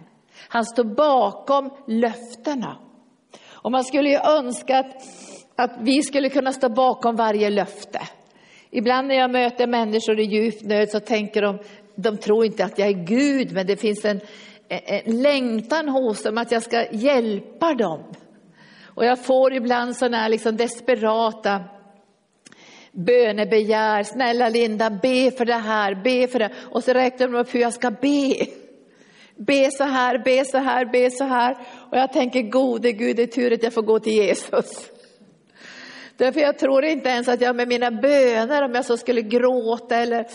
Han 0.48 0.64
står 0.64 0.84
bakom 0.84 1.70
löftena. 1.86 2.76
Och 3.48 3.72
man 3.72 3.84
skulle 3.84 4.10
ju 4.10 4.18
önska 4.18 4.78
att 4.78 5.02
att 5.56 5.70
vi 5.80 6.02
skulle 6.02 6.28
kunna 6.28 6.52
stå 6.52 6.68
bakom 6.68 7.16
varje 7.16 7.50
löfte. 7.50 8.00
Ibland 8.70 9.08
när 9.08 9.14
jag 9.14 9.30
möter 9.30 9.66
människor 9.66 10.20
i 10.20 10.24
djup 10.24 10.62
nöd 10.62 10.90
så 10.90 11.00
tänker 11.00 11.42
de, 11.42 11.58
de 11.94 12.16
tror 12.16 12.44
inte 12.44 12.64
att 12.64 12.78
jag 12.78 12.88
är 12.88 13.04
Gud, 13.06 13.52
men 13.52 13.66
det 13.66 13.76
finns 13.76 14.04
en, 14.04 14.20
en 14.68 15.22
längtan 15.22 15.88
hos 15.88 16.22
dem 16.22 16.38
att 16.38 16.52
jag 16.52 16.62
ska 16.62 16.86
hjälpa 16.92 17.74
dem. 17.74 18.02
Och 18.84 19.04
jag 19.04 19.24
får 19.24 19.54
ibland 19.54 19.96
sådana 19.96 20.16
här 20.16 20.28
liksom 20.28 20.56
desperata 20.56 21.64
bönebegär. 22.92 24.02
Snälla 24.02 24.48
Linda, 24.48 24.90
be 24.90 25.30
för 25.30 25.44
det 25.44 25.54
här, 25.54 25.94
be 25.94 26.28
för 26.28 26.38
det. 26.38 26.50
Och 26.70 26.84
så 26.84 26.92
räknar 26.92 27.28
de 27.28 27.38
upp 27.38 27.54
hur 27.54 27.60
jag 27.60 27.72
ska 27.72 27.90
be. 27.90 28.46
Be 29.36 29.70
så 29.70 29.84
här, 29.84 30.18
be 30.24 30.44
så 30.44 30.58
här, 30.58 30.84
be 30.84 31.10
så 31.10 31.24
här. 31.24 31.56
Och 31.90 31.98
jag 31.98 32.12
tänker, 32.12 32.42
gode 32.42 32.92
Gud, 32.92 33.16
det 33.16 33.22
är 33.22 33.26
tur 33.26 33.52
att 33.52 33.62
jag 33.62 33.72
får 33.72 33.82
gå 33.82 33.98
till 33.98 34.12
Jesus. 34.12 34.90
Därför 36.16 36.40
jag 36.40 36.58
tror 36.58 36.84
inte 36.84 37.08
ens 37.08 37.28
att 37.28 37.40
jag 37.40 37.56
med 37.56 37.68
mina 37.68 37.90
böner, 37.90 38.62
om 38.62 38.74
jag 38.74 38.84
så 38.84 38.96
skulle 38.96 39.22
gråta 39.22 39.96
eller 39.96 40.26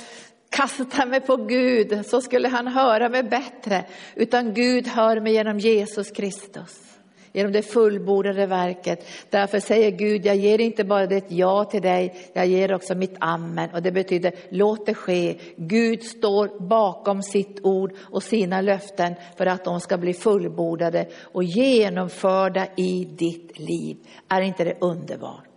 kasta 0.50 1.06
mig 1.06 1.22
på 1.22 1.36
Gud, 1.36 2.06
så 2.06 2.22
skulle 2.22 2.48
han 2.48 2.68
höra 2.68 3.10
mig 3.10 3.24
bättre. 3.24 3.86
Utan 4.16 4.54
Gud 4.54 4.88
hör 4.88 5.20
mig 5.20 5.34
genom 5.34 5.60
Jesus 5.60 6.12
Kristus 6.12 6.92
genom 7.34 7.52
det 7.52 7.62
fullbordade 7.62 8.46
verket. 8.46 9.08
Därför 9.30 9.60
säger 9.60 9.92
Gud, 9.92 10.26
jag 10.26 10.36
ger 10.36 10.62
inte 10.62 10.84
bara 10.84 11.04
ett 11.04 11.32
ja 11.32 11.66
till 11.66 11.82
dig, 11.82 12.16
jag 12.34 12.48
ger 12.48 12.74
också 12.74 12.96
mitt 12.96 13.16
amen. 13.20 13.70
Och 13.74 13.82
det 13.82 13.92
betyder, 13.92 14.34
låt 14.50 14.86
det 14.86 14.94
ske. 14.94 15.38
Gud 15.58 16.04
står 16.04 16.68
bakom 16.68 17.24
sitt 17.24 17.60
ord 17.64 17.94
och 18.00 18.24
sina 18.24 18.62
löften 18.62 19.16
för 19.38 19.46
att 19.46 19.64
de 19.64 19.80
ska 19.80 19.98
bli 19.98 20.14
fullbordade 20.14 21.08
och 21.22 21.44
genomförda 21.44 22.68
i 22.78 23.06
ditt 23.06 23.60
liv. 23.60 23.98
Är 24.28 24.42
inte 24.42 24.64
det 24.64 24.78
underbart? 24.82 25.51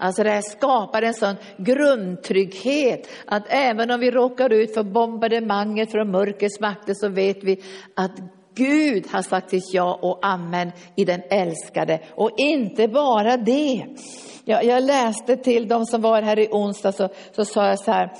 Alltså 0.00 0.22
det 0.22 0.30
här 0.30 0.42
skapar 0.42 1.02
en 1.02 1.14
sån 1.14 1.36
grundtrygghet 1.56 3.08
att 3.26 3.42
även 3.48 3.90
om 3.90 4.00
vi 4.00 4.10
råkar 4.10 4.52
ut 4.52 4.74
för 4.74 4.82
bombardemanget 4.82 5.90
från 5.90 6.10
mörkrets 6.10 6.60
makter 6.60 6.94
så 6.94 7.08
vet 7.08 7.44
vi 7.44 7.62
att 7.94 8.12
Gud 8.54 9.06
har 9.10 9.22
sagt 9.22 9.50
sitt 9.50 9.74
ja 9.74 9.98
och 10.02 10.18
amen 10.22 10.72
i 10.96 11.04
den 11.04 11.22
älskade. 11.30 12.00
Och 12.14 12.30
inte 12.36 12.88
bara 12.88 13.36
det. 13.36 13.86
Jag, 14.44 14.64
jag 14.64 14.82
läste 14.82 15.36
till 15.36 15.68
de 15.68 15.86
som 15.86 16.02
var 16.02 16.22
här 16.22 16.38
i 16.38 16.48
onsdag 16.50 16.92
så, 16.92 17.08
så 17.36 17.44
sa 17.44 17.66
jag 17.66 17.78
så 17.78 17.92
här 17.92 18.12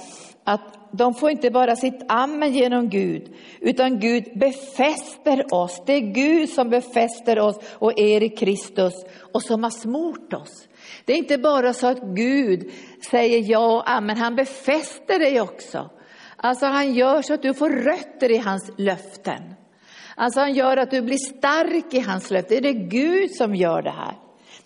att 0.45 0.61
de 0.93 1.15
får 1.15 1.31
inte 1.31 1.51
bara 1.51 1.77
sitt 1.77 2.03
amen 2.09 2.53
genom 2.53 2.89
Gud, 2.89 3.35
utan 3.61 4.01
Gud 4.01 4.25
befäster 4.35 5.55
oss. 5.55 5.83
Det 5.87 5.93
är 5.93 6.01
Gud 6.01 6.49
som 6.49 6.71
befäster 6.71 7.39
oss 7.39 7.57
och 7.73 7.99
er 7.99 8.23
i 8.23 8.29
Kristus 8.29 8.95
och 9.33 9.43
som 9.43 9.63
har 9.63 9.71
smort 9.71 10.33
oss. 10.33 10.69
Det 11.05 11.13
är 11.13 11.17
inte 11.17 11.39
bara 11.39 11.73
så 11.73 11.87
att 11.87 12.03
Gud 12.03 12.71
säger 13.11 13.51
ja 13.51 13.77
och 13.77 13.91
amen, 13.91 14.17
han 14.17 14.37
befäster 14.37 15.19
dig 15.19 15.41
också. 15.41 15.91
Alltså 16.37 16.67
han 16.67 16.95
gör 16.95 17.23
så 17.23 17.35
att 17.35 17.43
du 17.43 17.55
får 17.55 17.71
rötter 17.71 18.31
i 18.31 18.37
hans 18.37 18.71
löften. 18.77 19.55
Alltså 20.15 20.41
han 20.41 20.55
gör 20.55 20.77
att 20.77 20.91
du 20.91 21.03
blir 21.03 21.39
stark 21.39 21.95
i 21.95 22.01
hans 22.01 22.31
löften. 22.31 22.63
Det 22.63 22.69
är 22.69 22.89
Gud 22.89 23.31
som 23.31 23.55
gör 23.55 23.83
det 23.83 23.91
här. 23.91 24.15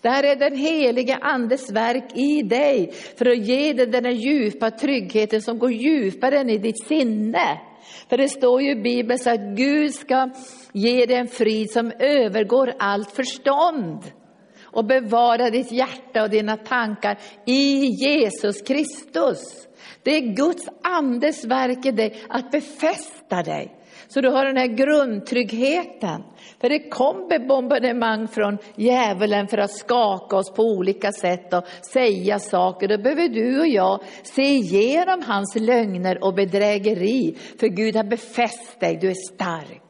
Det 0.01 0.09
här 0.09 0.23
är 0.23 0.35
den 0.35 0.55
heliga 0.55 1.15
andes 1.15 1.71
verk 1.71 2.17
i 2.17 2.41
dig 2.41 2.91
för 3.17 3.25
att 3.25 3.37
ge 3.37 3.73
dig 3.73 3.87
den 3.87 4.05
här 4.05 4.11
djupa 4.11 4.71
tryggheten 4.71 5.41
som 5.41 5.59
går 5.59 5.71
djupare 5.71 6.39
än 6.39 6.49
i 6.49 6.57
ditt 6.57 6.87
sinne. 6.87 7.61
För 8.09 8.17
det 8.17 8.29
står 8.29 8.61
ju 8.61 8.71
i 8.71 8.81
Bibeln 8.81 9.19
så 9.19 9.29
att 9.29 9.57
Gud 9.57 9.93
ska 9.93 10.29
ge 10.73 11.05
dig 11.05 11.15
en 11.15 11.27
frid 11.27 11.71
som 11.71 11.91
övergår 11.99 12.73
allt 12.79 13.11
förstånd 13.11 13.99
och 14.75 14.85
bevara 14.85 15.49
ditt 15.49 15.71
hjärta 15.71 16.23
och 16.23 16.29
dina 16.29 16.57
tankar 16.57 17.17
i 17.45 17.85
Jesus 17.85 18.61
Kristus. 18.61 19.67
Det 20.03 20.11
är 20.11 20.35
Guds 20.35 20.69
andes 20.83 21.45
verk 21.45 21.85
i 21.85 21.91
dig 21.91 22.15
att 22.29 22.51
befästa 22.51 23.43
dig. 23.43 23.75
Så 24.07 24.21
du 24.21 24.29
har 24.29 24.45
den 24.45 24.57
här 24.57 24.67
grundtryggheten. 24.67 26.23
För 26.61 26.69
det 26.69 26.89
kommer 26.89 27.47
bombardemang 27.47 28.27
från 28.27 28.57
djävulen 28.75 29.47
för 29.47 29.57
att 29.57 29.71
skaka 29.71 30.37
oss 30.37 30.53
på 30.53 30.63
olika 30.63 31.11
sätt 31.11 31.53
och 31.53 31.63
säga 31.91 32.39
saker. 32.39 32.87
Då 32.87 32.97
behöver 32.97 33.29
du 33.29 33.59
och 33.59 33.67
jag 33.67 33.99
se 34.23 34.43
igenom 34.43 35.21
hans 35.21 35.55
lögner 35.55 36.23
och 36.23 36.33
bedrägeri. 36.33 37.37
För 37.59 37.67
Gud 37.67 37.95
har 37.95 38.03
befäst 38.03 38.79
dig, 38.79 38.97
du 39.01 39.09
är 39.09 39.33
stark 39.33 39.81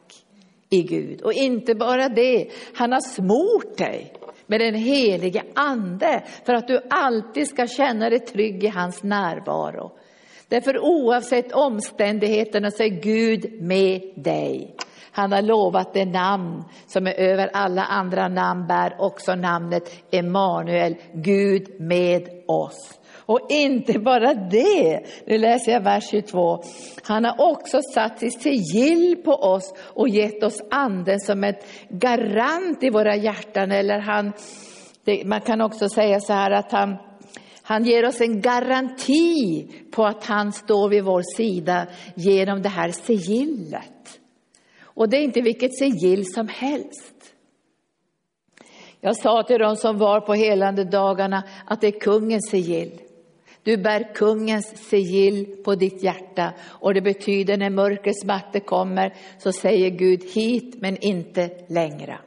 i 0.70 0.82
Gud. 0.82 1.22
Och 1.22 1.32
inte 1.32 1.74
bara 1.74 2.08
det, 2.08 2.48
han 2.74 2.92
har 2.92 3.00
smort 3.00 3.78
dig 3.78 4.12
med 4.46 4.60
den 4.60 4.74
helige 4.74 5.42
ande 5.54 6.22
för 6.44 6.54
att 6.54 6.68
du 6.68 6.80
alltid 6.90 7.48
ska 7.48 7.66
känna 7.66 8.10
dig 8.10 8.18
trygg 8.18 8.64
i 8.64 8.68
hans 8.68 9.02
närvaro. 9.02 9.92
Därför 10.48 10.78
oavsett 10.78 11.52
omständigheterna 11.52 12.70
så 12.70 12.82
är 12.82 12.88
Gud 12.88 13.62
med 13.62 14.02
dig. 14.14 14.76
Han 15.12 15.32
har 15.32 15.42
lovat 15.42 15.94
det 15.94 16.04
namn 16.04 16.64
som 16.86 17.06
är 17.06 17.14
över 17.14 17.50
alla 17.52 17.84
andra 17.84 18.28
namn 18.28 18.66
bär 18.66 18.96
också 18.98 19.34
namnet 19.34 19.92
Emanuel, 20.10 20.96
Gud 21.12 21.80
med 21.80 22.28
oss. 22.46 22.98
Och 23.26 23.40
inte 23.48 23.98
bara 23.98 24.34
det, 24.34 25.00
nu 25.26 25.38
läser 25.38 25.72
jag 25.72 25.80
vers 25.80 26.10
22. 26.10 26.62
Han 27.02 27.24
har 27.24 27.52
också 27.52 27.80
satt 27.94 28.18
sitt 28.18 28.42
sigill 28.42 29.16
på 29.24 29.32
oss 29.32 29.74
och 29.78 30.08
gett 30.08 30.42
oss 30.42 30.62
anden 30.70 31.20
som 31.20 31.44
ett 31.44 31.66
garant 31.88 32.82
i 32.82 32.90
våra 32.90 33.16
hjärtan. 33.16 33.72
Eller 33.72 33.98
han, 33.98 34.32
det, 35.04 35.24
man 35.24 35.40
kan 35.40 35.60
också 35.60 35.88
säga 35.88 36.20
så 36.20 36.32
här 36.32 36.50
att 36.50 36.72
han, 36.72 36.96
han 37.62 37.84
ger 37.84 38.06
oss 38.06 38.20
en 38.20 38.40
garanti 38.40 39.68
på 39.90 40.04
att 40.04 40.24
han 40.24 40.52
står 40.52 40.88
vid 40.88 41.04
vår 41.04 41.22
sida 41.36 41.86
genom 42.14 42.62
det 42.62 42.68
här 42.68 42.90
sigillet. 42.90 44.20
Och 44.82 45.08
det 45.08 45.16
är 45.16 45.22
inte 45.22 45.40
vilket 45.40 45.78
sigill 45.78 46.24
som 46.34 46.48
helst. 46.48 47.14
Jag 49.00 49.16
sa 49.16 49.42
till 49.42 49.58
dem 49.58 49.76
som 49.76 49.98
var 49.98 50.20
på 50.20 50.34
helande 50.34 50.84
dagarna 50.84 51.42
att 51.66 51.80
det 51.80 51.86
är 51.86 52.00
kungens 52.00 52.50
sigill. 52.50 53.00
Du 53.66 53.76
bär 53.76 54.14
kungens 54.14 54.88
sigill 54.88 55.46
på 55.64 55.74
ditt 55.74 56.02
hjärta 56.02 56.52
och 56.62 56.94
det 56.94 57.00
betyder 57.00 57.56
när 57.56 57.70
mörkrets 57.70 58.24
makter 58.24 58.60
kommer 58.60 59.14
så 59.38 59.52
säger 59.52 59.90
Gud 59.90 60.24
hit 60.24 60.74
men 60.80 60.96
inte 60.96 61.50
längre. 61.68 62.18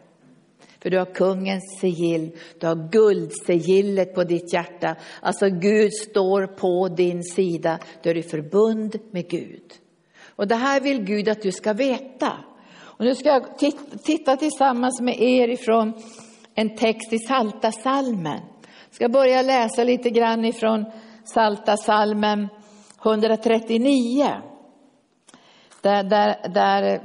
För 0.80 0.90
du 0.90 0.98
har 0.98 1.06
kungens 1.06 1.80
sigill, 1.80 2.32
du 2.60 2.68
har 2.68 2.90
guldsigillet 2.92 4.16
på 4.16 4.24
ditt 4.24 4.54
hjärta. 4.54 4.96
Alltså 5.22 5.50
Gud 5.50 5.94
står 5.94 6.48
på 6.48 6.88
din 6.88 7.24
sida, 7.24 7.80
du 8.04 8.10
är 8.10 8.18
i 8.18 8.24
förbund 8.24 9.00
med 9.12 9.30
Gud. 9.30 9.74
Och 10.26 10.48
det 10.48 10.56
här 10.56 10.82
vill 10.82 11.04
Gud 11.04 11.30
att 11.30 11.42
du 11.42 11.52
ska 11.52 11.74
veta. 11.74 12.32
Och 12.80 13.06
nu 13.06 13.16
ska 13.16 13.30
jag 13.30 13.44
titta 14.04 14.38
tillsammans 14.38 15.02
med 15.02 15.22
er 15.22 15.48
ifrån 15.48 15.94
en 16.56 16.76
text 16.76 17.14
i 17.14 17.20
Salta 17.20 17.72
salmen. 17.72 18.40
Jag 18.90 18.96
ska 18.96 19.10
börja 19.10 19.42
läsa 19.42 19.84
lite 19.84 20.10
grann 20.10 20.46
ifrån 20.46 20.86
Salta 21.34 21.78
salmen 21.78 22.48
139. 23.04 24.28
Där, 25.82 26.04
där, 26.04 26.50
där 26.54 27.02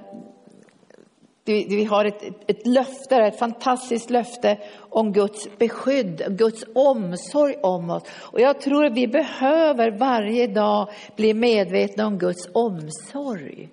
vi, 1.44 1.84
har 1.84 2.04
ett, 2.04 2.22
ett 2.46 2.66
löfte, 2.66 3.16
ett 3.16 3.38
fantastiskt 3.38 4.10
löfte 4.10 4.58
om 4.78 5.12
Guds 5.12 5.58
beskydd, 5.58 6.22
Guds 6.28 6.64
omsorg 6.74 7.54
om 7.62 7.90
oss. 7.90 8.02
Och 8.20 8.40
jag 8.40 8.60
tror 8.60 8.86
att 8.86 8.92
vi 8.92 9.08
behöver 9.08 9.90
varje 9.90 10.46
dag 10.46 10.88
bli 11.16 11.34
medvetna 11.34 12.06
om 12.06 12.18
Guds 12.18 12.48
omsorg. 12.52 13.68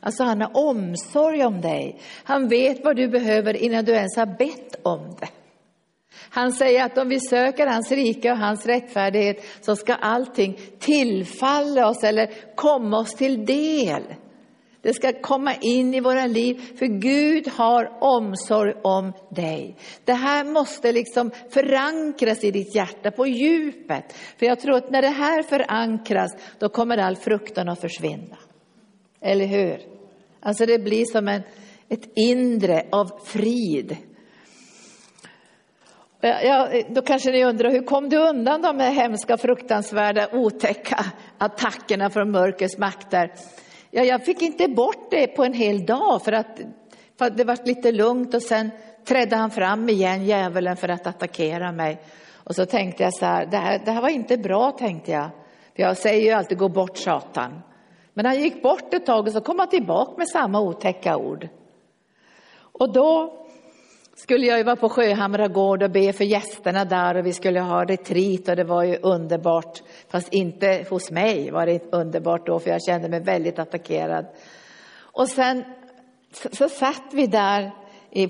Alltså 0.00 0.24
han 0.24 0.40
har 0.40 0.56
omsorg 0.56 1.44
om 1.44 1.60
dig. 1.60 2.00
Han 2.24 2.48
vet 2.48 2.84
vad 2.84 2.96
du 2.96 3.08
behöver 3.08 3.56
innan 3.56 3.84
du 3.84 3.92
ens 3.92 4.16
har 4.16 4.26
bett 4.26 4.76
om 4.82 5.16
det. 5.20 5.28
Han 6.38 6.52
säger 6.52 6.84
att 6.84 6.98
om 6.98 7.08
vi 7.08 7.20
söker 7.20 7.66
hans 7.66 7.92
rike 7.92 8.32
och 8.32 8.38
hans 8.38 8.66
rättfärdighet 8.66 9.44
så 9.60 9.76
ska 9.76 9.94
allting 9.94 10.58
tillfalla 10.78 11.88
oss 11.88 12.04
eller 12.04 12.30
komma 12.54 12.98
oss 12.98 13.14
till 13.14 13.46
del. 13.46 14.02
Det 14.82 14.94
ska 14.94 15.12
komma 15.12 15.54
in 15.54 15.94
i 15.94 16.00
våra 16.00 16.26
liv, 16.26 16.76
för 16.78 16.86
Gud 16.86 17.48
har 17.48 17.98
omsorg 18.00 18.74
om 18.82 19.12
dig. 19.30 19.76
Det 20.04 20.12
här 20.12 20.44
måste 20.44 20.92
liksom 20.92 21.30
förankras 21.50 22.44
i 22.44 22.50
ditt 22.50 22.74
hjärta 22.74 23.10
på 23.10 23.26
djupet. 23.26 24.12
För 24.38 24.46
jag 24.46 24.60
tror 24.60 24.76
att 24.76 24.90
när 24.90 25.02
det 25.02 25.08
här 25.08 25.42
förankras, 25.42 26.30
då 26.58 26.68
kommer 26.68 26.98
all 26.98 27.16
fruktan 27.16 27.68
att 27.68 27.80
försvinna. 27.80 28.38
Eller 29.20 29.46
hur? 29.46 29.80
Alltså 30.40 30.66
det 30.66 30.78
blir 30.78 31.04
som 31.04 31.28
en, 31.28 31.42
ett 31.88 32.08
inre 32.14 32.86
av 32.90 33.10
frid. 33.24 33.96
Ja, 36.20 36.68
då 36.88 37.02
kanske 37.02 37.30
ni 37.30 37.44
undrar, 37.44 37.70
hur 37.70 37.82
kom 37.82 38.08
du 38.08 38.16
undan 38.16 38.62
de 38.62 38.80
här 38.80 38.90
hemska, 38.90 39.36
fruktansvärda, 39.36 40.28
otäcka 40.32 41.04
attackerna 41.38 42.10
från 42.10 42.30
mörkrets 42.30 42.78
makter? 42.78 43.32
Ja, 43.90 44.02
jag 44.02 44.24
fick 44.24 44.42
inte 44.42 44.68
bort 44.68 45.10
det 45.10 45.26
på 45.26 45.44
en 45.44 45.52
hel 45.52 45.86
dag 45.86 46.22
för 46.24 46.32
att, 46.32 46.60
för 47.18 47.24
att 47.24 47.36
det 47.36 47.44
var 47.44 47.58
lite 47.64 47.92
lugnt 47.92 48.34
och 48.34 48.42
sen 48.42 48.70
trädde 49.04 49.36
han 49.36 49.50
fram 49.50 49.88
igen, 49.88 50.24
djävulen, 50.24 50.76
för 50.76 50.88
att 50.88 51.06
attackera 51.06 51.72
mig. 51.72 52.00
Och 52.34 52.54
så 52.54 52.66
tänkte 52.66 53.02
jag 53.02 53.14
så 53.14 53.26
här, 53.26 53.46
det 53.46 53.56
här, 53.56 53.80
det 53.84 53.90
här 53.90 54.02
var 54.02 54.08
inte 54.08 54.36
bra, 54.36 54.70
tänkte 54.70 55.10
jag. 55.10 55.30
För 55.76 55.82
jag 55.82 55.96
säger 55.96 56.22
ju 56.22 56.30
alltid, 56.30 56.58
gå 56.58 56.68
bort 56.68 56.96
Satan. 56.96 57.62
Men 58.14 58.26
han 58.26 58.40
gick 58.40 58.62
bort 58.62 58.94
ett 58.94 59.06
tag 59.06 59.26
och 59.26 59.32
så 59.32 59.40
kom 59.40 59.58
han 59.58 59.68
tillbaka 59.68 60.12
med 60.18 60.28
samma 60.28 60.60
otäcka 60.60 61.16
ord. 61.16 61.48
Och 62.58 62.92
då 62.92 63.38
skulle 64.18 64.46
jag 64.46 64.58
ju 64.58 64.64
vara 64.64 64.76
på 64.76 64.88
Sjöhamra 64.88 65.48
gård 65.48 65.82
och 65.82 65.90
be 65.90 66.12
för 66.12 66.24
gästerna 66.24 66.84
där 66.84 67.16
och 67.16 67.26
vi 67.26 67.32
skulle 67.32 67.60
ha 67.60 67.84
retreat 67.84 68.48
och 68.48 68.56
det 68.56 68.64
var 68.64 68.84
ju 68.84 68.96
underbart. 69.02 69.82
Fast 70.08 70.32
inte 70.32 70.86
hos 70.90 71.10
mig 71.10 71.50
var 71.50 71.66
det 71.66 71.92
underbart 71.92 72.46
då 72.46 72.58
för 72.58 72.70
jag 72.70 72.82
kände 72.82 73.08
mig 73.08 73.20
väldigt 73.20 73.58
attackerad. 73.58 74.26
Och 74.96 75.28
sen 75.28 75.64
så, 76.32 76.48
så 76.52 76.68
satt 76.68 77.12
vi 77.12 77.26
där 77.26 77.72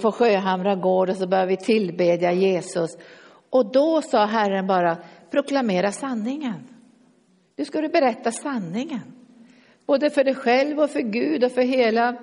på 0.03 0.13
Sjöhamra 0.13 0.75
gård 0.75 1.11
och 1.11 1.17
så 1.17 1.27
började 1.27 1.49
vi 1.49 1.57
tillbedja 1.57 2.33
Jesus. 2.33 2.91
Och 3.51 3.73
då 3.73 4.03
sa 4.03 4.25
Herren 4.25 4.67
bara, 4.67 4.97
proklamera 5.31 5.93
sanningen. 5.93 6.69
Nu 7.57 7.65
ska 7.65 7.81
du 7.81 7.89
berätta 7.89 8.33
sanningen. 8.33 9.01
Både 9.87 10.11
för 10.11 10.25
dig 10.25 10.35
själv 10.35 10.81
och 10.81 10.91
för 10.91 11.01
Gud 11.01 11.45
och 11.45 11.53
för 11.53 11.63
hela 11.63 12.17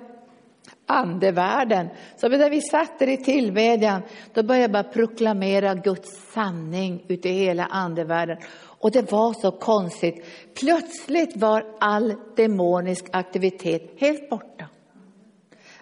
andevärlden. 0.86 1.88
Så 2.16 2.28
när 2.28 2.50
vi 2.50 2.60
satt 2.60 2.98
där 2.98 3.08
i 3.08 3.16
tillbedjan, 3.16 4.02
då 4.34 4.42
började 4.42 4.62
jag 4.62 4.72
bara 4.72 4.92
proklamera 4.92 5.74
Guds 5.74 6.32
sanning 6.32 7.04
ute 7.08 7.28
i 7.28 7.32
hela 7.32 7.66
andevärlden. 7.66 8.36
Och 8.78 8.90
det 8.90 9.12
var 9.12 9.32
så 9.32 9.50
konstigt. 9.50 10.24
Plötsligt 10.60 11.36
var 11.36 11.64
all 11.80 12.14
demonisk 12.36 13.04
aktivitet 13.12 13.94
helt 13.96 14.30
borta. 14.30 14.68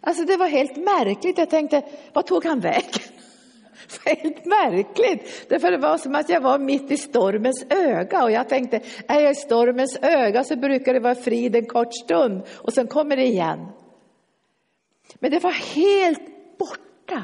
Alltså 0.01 0.25
det 0.25 0.37
var 0.37 0.49
helt 0.49 0.77
märkligt. 0.77 1.39
Jag 1.39 1.51
tänkte, 1.51 1.83
vad 2.13 2.27
tog 2.27 2.45
han 2.45 2.61
vägen? 2.61 3.03
Helt 4.05 4.45
märkligt, 4.45 5.49
därför 5.49 5.71
det 5.71 5.79
var 5.79 5.99
som 5.99 6.15
att 6.15 6.29
jag 6.29 6.41
var 6.41 6.59
mitt 6.59 6.91
i 6.91 6.97
stormens 6.97 7.65
öga 7.71 8.25
och 8.25 8.31
jag 8.31 8.49
tänkte, 8.49 8.81
är 9.09 9.21
jag 9.21 9.33
i 9.33 9.35
stormens 9.35 9.99
öga 10.03 10.45
så 10.45 10.57
brukar 10.57 10.95
det 10.95 11.01
vara 11.01 11.15
frid 11.15 11.57
en 11.57 11.67
kort 11.67 11.95
stund 11.95 12.43
och 12.55 12.73
sen 12.73 12.87
kommer 12.87 13.17
det 13.17 13.27
igen. 13.27 13.67
Men 15.25 15.31
det 15.31 15.39
var 15.39 15.75
helt 15.75 16.59
borta. 16.59 17.23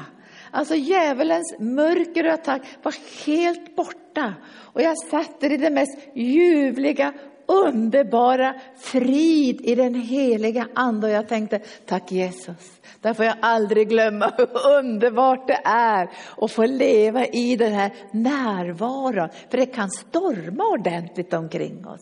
Alltså 0.51 0.75
djävulens 0.75 1.55
mörker 1.59 2.27
och 2.27 2.33
attack 2.33 2.61
var 2.83 2.95
helt 3.25 3.75
borta. 3.75 4.33
Och 4.51 4.81
jag 4.81 4.97
satt 4.97 5.39
där 5.39 5.51
i 5.51 5.57
det 5.57 5.69
mest 5.69 5.97
ljuvliga, 6.15 7.13
underbara 7.45 8.53
frid 8.79 9.61
i 9.61 9.75
den 9.75 9.95
heliga 9.95 10.67
ande 10.73 11.07
och 11.07 11.13
jag 11.13 11.27
tänkte, 11.27 11.59
tack 11.85 12.11
Jesus. 12.11 12.81
Där 13.01 13.13
får 13.13 13.25
jag 13.25 13.35
aldrig 13.41 13.89
glömma 13.89 14.33
hur 14.37 14.77
underbart 14.77 15.47
det 15.47 15.61
är 15.63 16.09
att 16.37 16.51
få 16.51 16.65
leva 16.65 17.25
i 17.25 17.55
den 17.55 17.73
här 17.73 17.91
närvaron. 18.11 19.29
För 19.49 19.57
det 19.57 19.65
kan 19.65 19.89
storma 19.89 20.63
ordentligt 20.63 21.33
omkring 21.33 21.87
oss. 21.87 22.01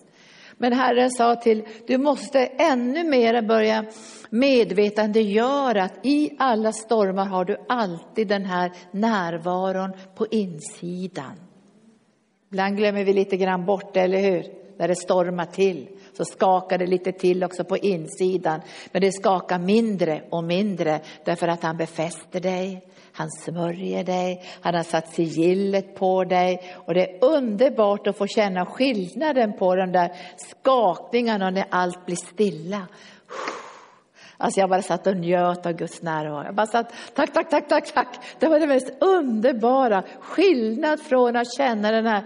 Men 0.61 0.73
Herren 0.73 1.11
sa 1.11 1.35
till, 1.35 1.63
du 1.87 1.97
måste 1.97 2.45
ännu 2.45 3.03
mer 3.03 3.41
börja 3.41 3.85
medvetandegöra 4.29 5.83
att 5.83 6.05
i 6.05 6.35
alla 6.39 6.71
stormar 6.71 7.25
har 7.25 7.45
du 7.45 7.57
alltid 7.69 8.27
den 8.27 8.45
här 8.45 8.71
närvaron 8.91 9.91
på 10.15 10.27
insidan. 10.27 11.33
Ibland 12.51 12.77
glömmer 12.77 13.03
vi 13.03 13.13
lite 13.13 13.37
grann 13.37 13.65
bort 13.65 13.93
det, 13.93 13.99
eller 13.99 14.19
hur? 14.19 14.43
När 14.77 14.87
det 14.87 14.95
stormar 14.95 15.45
till 15.45 15.87
så 16.13 16.25
skakar 16.25 16.77
det 16.77 16.87
lite 16.87 17.11
till 17.11 17.43
också 17.43 17.63
på 17.63 17.77
insidan. 17.77 18.61
Men 18.91 19.01
det 19.01 19.11
skakar 19.11 19.59
mindre 19.59 20.21
och 20.29 20.43
mindre 20.43 20.99
därför 21.25 21.47
att 21.47 21.63
han 21.63 21.77
befäster 21.77 22.39
dig. 22.39 22.87
Han 23.19 23.31
smörjer 23.31 24.03
dig, 24.03 24.43
han 24.61 24.75
har 24.75 24.83
satt 24.83 25.13
sigillet 25.13 25.95
på 25.95 26.23
dig 26.23 26.73
och 26.75 26.93
det 26.93 27.09
är 27.09 27.23
underbart 27.25 28.07
att 28.07 28.17
få 28.17 28.27
känna 28.27 28.65
skillnaden 28.65 29.53
på 29.57 29.75
de 29.75 29.91
där 29.91 30.11
skakningarna 30.37 31.49
när 31.49 31.65
allt 31.69 32.05
blir 32.05 32.15
stilla. 32.15 32.87
Alltså 34.37 34.59
jag 34.59 34.69
bara 34.69 34.81
satt 34.81 35.07
och 35.07 35.17
njöt 35.17 35.65
av 35.65 35.71
Guds 35.71 36.01
närvaro. 36.01 36.45
Jag 36.45 36.55
bara 36.55 36.67
satt, 36.67 36.93
tack, 37.13 37.33
tack, 37.33 37.49
tack, 37.49 37.67
tack, 37.67 37.93
tack. 37.93 38.19
Det 38.39 38.47
var 38.47 38.59
det 38.59 38.67
mest 38.67 38.91
underbara. 38.99 40.03
Skillnad 40.19 40.99
från 40.99 41.35
att 41.35 41.57
känna 41.57 41.91
den 41.91 42.05
här 42.05 42.23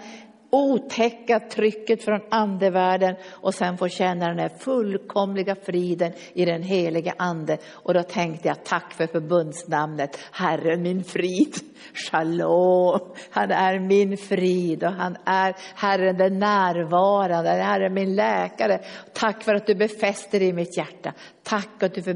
otäcka 0.53 1.39
trycket 1.39 2.03
från 2.03 2.19
andevärlden 2.29 3.15
och 3.31 3.53
sen 3.53 3.77
få 3.77 3.87
känna 3.87 4.27
den 4.27 4.39
här 4.39 4.51
fullkomliga 4.59 5.55
friden 5.55 6.11
i 6.33 6.45
den 6.45 6.63
heliga 6.63 7.13
ande. 7.17 7.57
Och 7.71 7.93
då 7.93 8.03
tänkte 8.03 8.47
jag, 8.47 8.63
tack 8.63 8.93
för 8.93 9.07
förbundsnamnet, 9.07 10.19
Herren 10.31 10.81
min 10.81 11.03
frid, 11.03 11.55
shalom. 11.93 12.99
Han 13.29 13.51
är 13.51 13.79
min 13.79 14.17
frid 14.17 14.83
och 14.83 14.91
han 14.91 15.17
är 15.25 15.55
Herren 15.75 16.17
den 16.17 16.39
närvarande, 16.39 17.49
Herren 17.49 17.93
min 17.93 18.15
läkare. 18.15 18.79
Tack 19.13 19.43
för 19.43 19.55
att 19.55 19.65
du 19.65 19.75
befäster 19.75 20.41
i 20.41 20.53
mitt 20.53 20.77
hjärta. 20.77 21.13
Tack 21.43 21.83
att 21.83 21.93
du, 21.93 22.01
för 22.01 22.13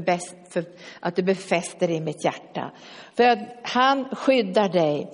för 0.50 0.64
att 1.00 1.16
du 1.16 1.22
befäster 1.22 1.90
i 1.90 2.00
mitt 2.00 2.24
hjärta. 2.24 2.70
För 3.16 3.24
att 3.24 3.38
han 3.62 4.08
skyddar 4.12 4.68
dig. 4.68 5.10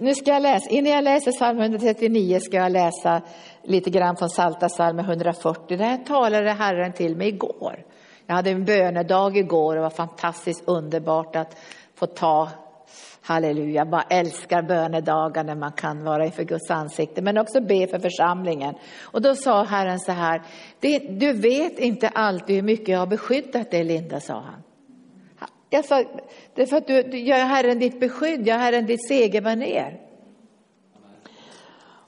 Nu 0.00 0.14
ska 0.14 0.30
jag 0.30 0.42
läsa, 0.42 0.70
innan 0.70 0.92
jag 0.92 1.04
läser 1.04 1.32
psalm 1.32 1.60
139 1.60 2.40
ska 2.40 2.56
jag 2.56 2.72
läsa 2.72 3.22
lite 3.62 3.90
grann 3.90 4.16
från 4.16 4.30
Salta 4.30 4.68
psalm 4.68 4.98
140. 4.98 5.76
Det 5.76 5.84
här 5.84 5.98
talade 5.98 6.50
Herren 6.50 6.92
till 6.92 7.16
mig 7.16 7.28
igår. 7.28 7.84
Jag 8.26 8.34
hade 8.34 8.50
en 8.50 8.64
bönedag 8.64 9.36
igår 9.36 9.68
och 9.68 9.74
det 9.74 9.80
var 9.80 9.90
fantastiskt 9.90 10.62
underbart 10.66 11.36
att 11.36 11.56
få 11.94 12.06
ta 12.06 12.48
Halleluja, 13.28 13.74
jag 13.74 13.88
bara 13.88 14.02
älskar 14.02 14.62
bönedagar 14.62 15.44
när 15.44 15.54
man 15.54 15.72
kan 15.72 16.04
vara 16.04 16.24
inför 16.24 16.44
Guds 16.44 16.70
ansikte, 16.70 17.22
men 17.22 17.38
också 17.38 17.60
be 17.60 17.86
för 17.86 17.98
församlingen. 17.98 18.74
Och 19.02 19.22
då 19.22 19.34
sa 19.34 19.64
Herren 19.64 20.00
så 20.00 20.12
här, 20.12 20.42
du 21.18 21.32
vet 21.32 21.78
inte 21.78 22.08
alltid 22.08 22.56
hur 22.56 22.62
mycket 22.62 22.88
jag 22.88 22.98
har 22.98 23.06
beskyddat 23.06 23.70
dig, 23.70 23.84
Linda, 23.84 24.20
sa 24.20 24.34
han. 24.34 24.62
Jag 25.70 25.84
sa, 25.84 26.04
det 26.54 26.62
är 26.62 26.66
för 26.66 26.76
att 26.76 26.86
du, 26.86 27.02
du 27.02 27.18
gör 27.18 27.38
Herren 27.38 27.78
ditt 27.78 28.00
beskydd, 28.00 28.46
jag 28.46 28.56
är 28.56 28.58
Herren 28.58 28.86
ditt 28.86 29.08
segerbaner. 29.08 30.00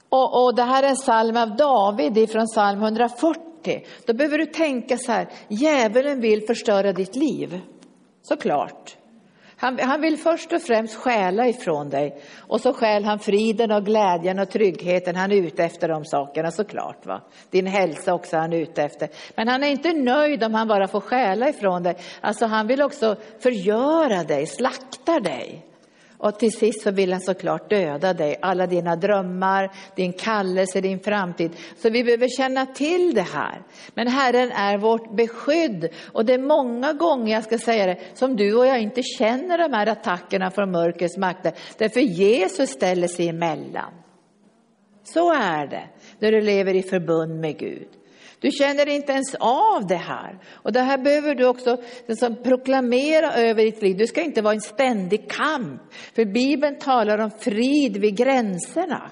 Och, 0.09 0.43
och 0.43 0.55
det 0.55 0.63
här 0.63 0.83
är 0.83 0.89
en 0.89 0.95
psalm 0.95 1.37
av 1.37 1.55
David 1.55 2.29
från 2.31 2.45
psalm 2.47 2.81
140. 2.83 3.85
Då 4.05 4.13
behöver 4.13 4.37
du 4.37 4.45
tänka 4.45 4.97
så 4.97 5.11
här, 5.11 5.27
djävulen 5.47 6.21
vill 6.21 6.47
förstöra 6.47 6.93
ditt 6.93 7.15
liv. 7.15 7.61
Såklart. 8.21 8.97
Han, 9.61 9.79
han 9.79 10.01
vill 10.01 10.17
först 10.17 10.53
och 10.53 10.61
främst 10.61 10.95
stjäla 10.95 11.47
ifrån 11.47 11.89
dig 11.89 12.21
och 12.47 12.61
så 12.61 12.73
stjäl 12.73 13.03
han 13.03 13.19
friden 13.19 13.71
och 13.71 13.85
glädjen 13.85 14.39
och 14.39 14.49
tryggheten. 14.49 15.15
Han 15.15 15.31
är 15.31 15.35
ute 15.35 15.63
efter 15.63 15.89
de 15.89 16.05
sakerna 16.05 16.51
såklart. 16.51 17.05
Va? 17.05 17.21
Din 17.49 17.67
hälsa 17.67 18.13
också 18.13 18.35
är 18.35 18.39
han 18.39 18.53
ute 18.53 18.83
efter. 18.83 19.09
Men 19.35 19.47
han 19.47 19.63
är 19.63 19.67
inte 19.67 19.93
nöjd 19.93 20.43
om 20.43 20.53
han 20.53 20.67
bara 20.67 20.87
får 20.87 21.01
stjäla 21.01 21.49
ifrån 21.49 21.83
dig. 21.83 21.95
Alltså 22.21 22.45
han 22.45 22.67
vill 22.67 22.81
också 22.81 23.15
förgöra 23.39 24.23
dig, 24.23 24.45
slakta 24.47 25.19
dig. 25.19 25.70
Och 26.21 26.39
till 26.39 26.51
sist 26.51 26.81
så 26.81 26.91
vill 26.91 27.11
han 27.11 27.21
såklart 27.21 27.69
döda 27.69 28.13
dig, 28.13 28.37
alla 28.41 28.67
dina 28.67 28.95
drömmar, 28.95 29.71
din 29.95 30.13
kallelse, 30.13 30.81
din 30.81 30.99
framtid. 30.99 31.51
Så 31.77 31.89
vi 31.89 32.03
behöver 32.03 32.27
känna 32.37 32.65
till 32.65 33.13
det 33.13 33.21
här. 33.21 33.61
Men 33.93 34.07
Herren 34.07 34.51
är 34.51 34.77
vårt 34.77 35.15
beskydd. 35.15 35.89
Och 36.11 36.25
det 36.25 36.33
är 36.33 36.39
många 36.39 36.93
gånger, 36.93 37.33
jag 37.33 37.43
ska 37.43 37.57
säga 37.57 37.85
det, 37.85 37.97
som 38.13 38.35
du 38.35 38.55
och 38.55 38.65
jag 38.65 38.81
inte 38.81 39.03
känner 39.03 39.57
de 39.57 39.73
här 39.73 39.87
attackerna 39.87 40.51
från 40.51 40.71
mörkrets 40.71 41.17
makter. 41.17 41.53
Därför 41.77 41.99
Jesus 41.99 42.69
ställer 42.69 43.07
sig 43.07 43.29
emellan. 43.29 43.93
Så 45.03 45.33
är 45.33 45.67
det 45.67 45.89
när 46.19 46.31
du 46.31 46.41
lever 46.41 46.73
i 46.73 46.83
förbund 46.83 47.39
med 47.39 47.57
Gud. 47.57 47.87
Du 48.41 48.51
känner 48.51 48.89
inte 48.89 49.11
ens 49.11 49.35
av 49.35 49.87
det 49.87 49.95
här. 49.95 50.39
Och 50.53 50.73
det 50.73 50.81
här 50.81 50.97
behöver 50.97 51.35
du 51.35 51.45
också 51.45 51.77
liksom 52.07 52.35
proklamera 52.43 53.33
över 53.33 53.63
ditt 53.63 53.81
liv. 53.81 53.97
Du 53.97 54.07
ska 54.07 54.21
inte 54.21 54.41
vara 54.41 54.53
en 54.53 54.61
ständig 54.61 55.29
kamp. 55.31 55.81
För 56.15 56.25
Bibeln 56.25 56.79
talar 56.79 57.17
om 57.17 57.31
frid 57.39 57.97
vid 57.97 58.17
gränserna. 58.17 59.11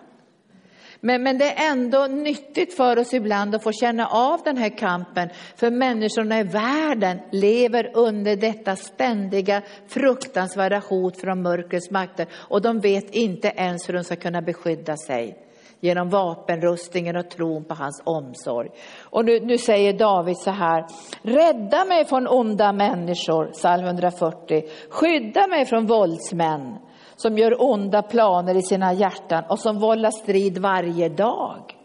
Men, 1.02 1.24
men 1.24 1.38
det 1.38 1.46
är 1.46 1.72
ändå 1.72 2.08
nyttigt 2.08 2.74
för 2.74 3.00
oss 3.00 3.14
ibland 3.14 3.56
att 3.56 3.64
få 3.64 3.72
känna 3.72 4.08
av 4.08 4.42
den 4.44 4.58
här 4.58 4.78
kampen. 4.78 5.30
För 5.56 5.72
människorna 5.72 6.40
i 6.40 6.44
världen 6.44 7.20
lever 7.32 7.92
under 7.94 8.36
detta 8.36 8.76
ständiga 8.76 9.62
fruktansvärda 9.88 10.80
hot 10.80 11.22
från 11.22 11.42
mörkrets 11.42 11.92
makter. 11.92 12.28
Och 12.34 12.62
de 12.62 12.80
vet 12.80 13.16
inte 13.16 13.54
ens 13.56 13.90
hur 13.90 13.94
de 13.94 14.04
ska 14.04 14.16
kunna 14.16 14.42
beskydda 14.42 14.98
sig 14.98 15.49
genom 15.80 16.10
vapenrustningen 16.10 17.16
och 17.16 17.30
tron 17.30 17.66
på 17.66 17.74
hans 17.74 18.02
omsorg. 18.06 18.70
Och 19.04 19.26
nu, 19.26 19.40
nu 19.40 19.58
säger 19.58 19.94
David 19.94 20.38
så 20.38 20.52
här, 20.52 20.86
rädda 21.22 21.86
mig 21.86 22.06
från 22.06 22.28
onda 22.28 22.74
människor, 22.74 23.52
psalm 23.52 23.86
140, 23.86 24.64
skydda 24.90 25.48
mig 25.48 25.66
från 25.66 25.86
våldsmän 25.86 26.78
som 27.16 27.38
gör 27.38 27.62
onda 27.62 28.02
planer 28.02 28.56
i 28.56 28.62
sina 28.62 28.94
hjärtan 28.94 29.44
och 29.50 29.60
som 29.60 29.80
vållar 29.80 30.12
strid 30.12 30.58
varje 30.58 31.10
dag. 31.10 31.76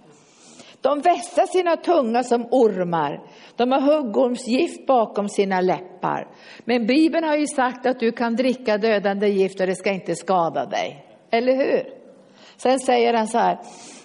De 0.81 1.01
vässar 1.01 1.47
sina 1.47 1.77
tunga 1.77 2.23
som 2.23 2.47
ormar. 2.51 3.23
De 3.57 3.73
har 3.73 3.81
huggormsgift 3.81 4.87
bakom 4.87 5.29
sina 5.29 5.61
läppar. 5.61 6.29
Men 6.65 6.87
Bibeln 6.87 7.25
har 7.25 7.37
ju 7.37 7.47
sagt 7.47 7.87
att 7.87 8.01
du 8.01 8.13
kan 8.13 8.37
dricka 8.37 8.79
dödande 8.79 9.29
gift 9.29 9.61
och 9.61 9.67
det 9.67 9.75
ska 9.75 9.91
inte 9.91 10.15
skada 10.15 10.67
dig. 10.67 11.07
Eller 11.31 11.57
hur? 11.57 12.04
Sen 12.57 12.81
säger 12.81 13.15
han 13.15 13.29
så 13.29 13.39
här, 13.39 13.59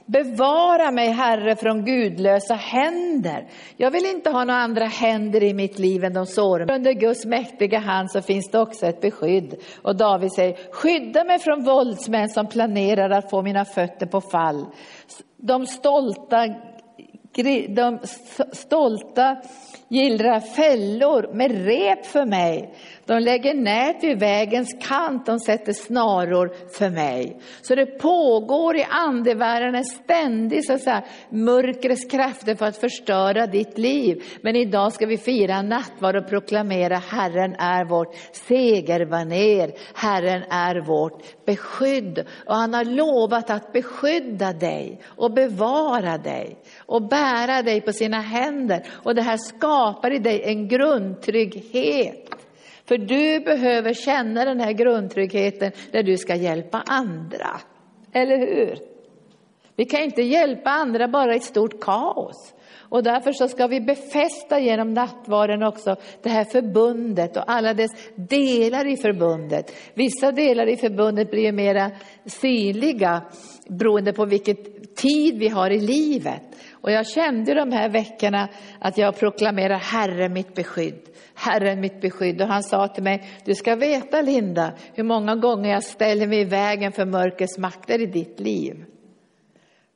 bevara 0.06 0.92
mig 0.92 1.10
Herre 1.10 1.56
från 1.56 1.86
gudlösa 1.86 2.54
händer. 2.54 3.48
Jag 3.78 3.92
vill 3.92 4.06
inte 4.06 4.30
ha 4.30 4.44
några 4.44 4.60
andra 4.60 4.86
händer 4.86 5.44
i 5.44 5.54
mitt 5.54 5.80
liv 5.80 6.04
än 6.04 6.14
de 6.14 6.26
sår. 6.26 6.72
Under 6.72 6.94
Guds 6.94 7.26
mäktiga 7.26 7.80
hand 7.80 8.12
så 8.12 8.22
finns 8.22 8.52
det 8.52 8.60
också 8.60 8.86
ett 8.86 9.02
beskydd. 9.02 9.56
Och 9.82 9.96
David 9.96 10.34
säger, 10.34 10.72
skydda 10.72 11.24
mig 11.24 11.40
från 11.40 11.64
våldsmän 11.64 12.30
som 12.30 12.48
planerar 12.48 13.10
att 13.10 13.30
få 13.30 13.42
mina 13.42 13.66
fötter 13.66 14.06
på 14.06 14.22
fall. 14.22 14.66
De 15.38 15.66
stolta, 15.66 16.48
de 17.70 18.00
stolta 18.54 19.38
gillrar 19.88 20.40
fällor 20.40 21.34
med 21.34 21.66
rep 21.66 22.06
för 22.06 22.26
mig. 22.26 22.74
De 23.10 23.20
lägger 23.20 23.54
nät 23.54 24.04
vid 24.04 24.20
vägens 24.20 24.76
kant, 24.88 25.26
de 25.26 25.40
sätter 25.40 25.74
snaror 25.74 26.52
för 26.78 26.90
mig. 26.90 27.40
Så 27.62 27.76
det 27.76 27.86
pågår 27.86 28.76
i 28.78 28.86
andevärlden 28.90 29.76
en 29.76 29.86
ständig 29.86 30.66
så 30.66 30.74
att 30.74 30.82
säga, 30.82 31.04
mörkrets 31.30 32.06
krafter 32.06 32.56
för 32.56 32.66
att 32.66 32.78
förstöra 32.78 33.48
ditt 33.48 33.78
liv. 33.78 34.24
Men 34.42 34.56
idag 34.56 34.94
ska 34.94 35.06
vi 35.06 35.18
fira 35.18 35.62
nattvard 35.62 36.16
och 36.16 36.30
proklamera 36.30 36.98
Herren 36.98 37.56
är 37.56 37.86
vårt 37.86 38.16
segerbaner, 38.32 39.72
Herren 39.94 40.44
är 40.50 40.82
vårt 40.82 41.46
beskydd. 41.46 42.26
Och 42.46 42.56
han 42.56 42.74
har 42.74 42.86
lovat 42.86 43.50
att 43.50 43.74
beskydda 43.74 44.54
dig 44.54 45.02
och 45.06 45.34
bevara 45.34 46.18
dig 46.18 46.58
och 46.86 47.08
bära 47.08 47.62
dig 47.62 47.82
på 47.82 47.94
sina 47.94 48.22
händer. 48.22 48.86
Och 49.04 49.16
det 49.16 49.22
här 49.22 49.38
skapar 49.38 50.12
i 50.14 50.20
dig 50.20 50.42
en 50.44 50.68
grundtrygghet. 50.68 52.29
För 52.90 52.98
du 52.98 53.40
behöver 53.40 53.94
känna 53.94 54.46
den 54.46 54.60
här 54.60 54.72
grundtryggheten 54.72 55.72
när 55.92 56.04
du 56.04 56.18
ska 56.18 56.36
hjälpa 56.36 56.84
andra. 56.86 57.60
Eller 58.14 58.38
hur? 58.38 58.80
Vi 59.76 59.86
kan 59.86 60.02
inte 60.02 60.22
hjälpa 60.22 60.70
andra 60.70 61.08
bara 61.08 61.34
i 61.34 61.38
ett 61.38 61.44
stort 61.44 61.82
kaos. 61.82 62.54
Och 62.90 63.04
därför 63.04 63.32
så 63.32 63.48
ska 63.48 63.68
vi 63.68 63.82
befästa 63.82 64.60
genom 64.60 64.94
nattvarden 64.94 65.64
också 65.64 65.96
det 66.24 66.30
här 66.30 66.44
förbundet 66.44 67.38
och 67.38 67.44
alla 67.48 67.74
dess 67.74 67.92
delar 68.16 68.88
i 68.88 68.98
förbundet. 68.98 69.74
Vissa 69.94 70.32
delar 70.32 70.68
i 70.68 70.78
förbundet 70.78 71.32
blir 71.32 71.52
mera 71.52 71.92
synliga 72.26 73.22
beroende 73.68 74.14
på 74.14 74.26
vilken 74.26 74.56
tid 74.96 75.40
vi 75.40 75.48
har 75.48 75.70
i 75.70 75.80
livet. 75.80 76.42
Och 76.82 76.92
jag 76.92 77.08
kände 77.08 77.54
de 77.54 77.72
här 77.72 77.90
veckorna 77.90 78.50
att 78.80 78.98
jag 78.98 79.20
proklamerar 79.20 79.78
Herren 79.78 80.34
mitt 80.34 80.56
beskydd. 80.56 81.10
Herren 81.34 81.80
mitt 81.80 82.02
beskydd. 82.02 82.42
Och 82.42 82.48
han 82.48 82.64
sa 82.64 82.88
till 82.88 83.04
mig, 83.04 83.30
du 83.46 83.56
ska 83.56 83.76
veta 83.76 84.22
Linda, 84.22 84.74
hur 84.94 85.04
många 85.04 85.36
gånger 85.36 85.70
jag 85.70 85.84
ställer 85.84 86.28
mig 86.28 86.40
i 86.40 86.46
vägen 86.46 86.92
för 86.92 87.06
mörkrets 87.06 87.58
makter 87.58 88.02
i 88.02 88.06
ditt 88.06 88.40
liv. 88.40 88.86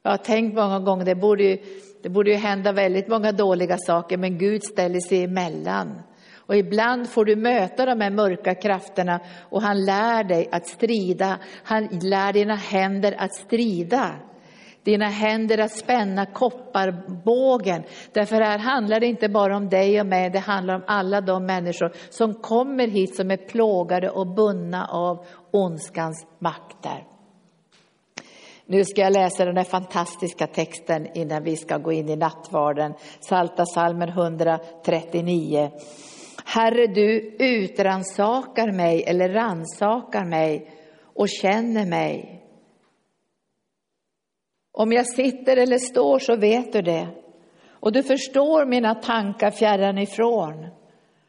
Jag 0.04 0.12
har 0.12 0.18
tänkt 0.18 0.56
många 0.56 0.80
gånger, 0.80 1.06
det 1.06 1.16
borde, 1.16 1.44
ju, 1.44 1.58
det 2.04 2.10
borde 2.10 2.32
ju 2.32 2.38
hända 2.38 2.72
väldigt 2.72 3.08
många 3.08 3.32
dåliga 3.32 3.78
saker, 3.78 4.18
men 4.18 4.38
Gud 4.38 4.64
ställer 4.64 5.00
sig 5.00 5.24
emellan. 5.24 6.02
Och 6.46 6.56
ibland 6.56 7.10
får 7.10 7.26
du 7.26 7.36
möta 7.36 7.86
de 7.86 8.02
här 8.02 8.10
mörka 8.10 8.56
krafterna 8.56 9.20
och 9.50 9.62
han 9.62 9.86
lär 9.86 10.24
dig 10.24 10.50
att 10.52 10.68
strida. 10.68 11.40
Han 11.64 11.88
lär 12.02 12.34
dina 12.34 12.56
händer 12.56 13.16
att 13.18 13.36
strida 13.36 14.12
dina 14.84 15.10
händer 15.10 15.58
att 15.58 15.72
spänna 15.72 16.26
kopparbågen. 16.26 17.84
Därför 18.12 18.42
här 18.42 18.58
handlar 18.58 19.00
det 19.00 19.08
inte 19.08 19.30
bara 19.30 19.58
om 19.58 19.70
dig 19.70 20.00
och 20.00 20.08
mig, 20.08 20.30
det 20.30 20.40
handlar 20.40 20.76
om 20.76 20.84
alla 20.88 21.22
de 21.22 21.46
människor 21.46 21.92
som 22.10 22.34
kommer 22.34 22.88
hit 22.88 23.16
som 23.16 23.32
är 23.32 23.38
plågade 23.38 24.10
och 24.10 24.28
bundna 24.28 24.88
av 24.88 25.26
ondskans 25.52 26.26
makter. 26.40 27.04
Nu 28.66 28.86
ska 28.86 29.02
jag 29.02 29.14
läsa 29.14 29.46
den 29.46 29.58
här 29.58 29.64
fantastiska 29.64 30.48
texten 30.48 31.08
innan 31.18 31.44
vi 31.44 31.58
ska 31.58 31.78
gå 31.78 31.92
in 31.92 32.10
i 32.10 32.16
nattvarden. 32.16 32.94
Salta 33.20 33.66
salmen 33.66 34.10
139. 34.10 35.72
Herre, 36.46 36.88
du 36.88 37.36
utransakar 37.40 38.72
mig 38.72 39.04
eller 39.04 39.30
ransakar 39.30 40.26
mig 40.26 40.72
och 41.16 41.30
känner 41.30 41.86
mig. 41.86 42.33
Om 44.76 44.92
jag 44.92 45.08
sitter 45.08 45.58
eller 45.58 45.78
står 45.78 46.20
så 46.20 46.36
vet 46.36 46.74
du 46.74 46.82
det. 46.82 47.08
Och 47.70 47.92
du 47.92 48.04
förstår 48.04 48.66
mina 48.66 48.96
tankar 48.96 49.52
fjärran 49.52 49.98
ifrån. 49.98 50.68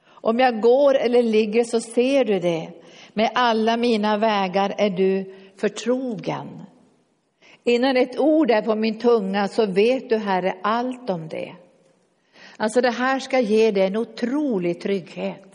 Om 0.07 0.39
jag 0.39 0.61
går 0.61 0.95
eller 0.95 1.23
ligger 1.23 1.65
så 1.65 1.81
ser 1.81 2.25
du 2.25 2.41
det. 2.41 2.69
Med 3.13 3.31
alla 3.35 3.77
mina 3.77 4.17
vägar 4.17 4.75
är 4.79 4.91
du 4.91 5.35
förtrogen. 5.57 6.63
Innan 7.65 7.97
ett 7.97 8.19
ord 8.19 8.51
är 8.51 8.63
på 8.63 8.75
min 8.75 8.99
tunga 8.99 9.49
så 9.49 9.67
vet 9.67 10.09
du, 10.09 10.17
Herre, 10.17 10.55
allt 10.63 11.11
om 11.11 11.29
det. 11.29 11.55
Alltså 12.57 12.81
det 12.81 12.91
här 12.91 13.19
ska 13.19 13.41
ge 13.41 13.71
dig 13.71 13.87
en 13.87 13.97
otrolig 13.97 14.81
trygghet. 14.81 15.54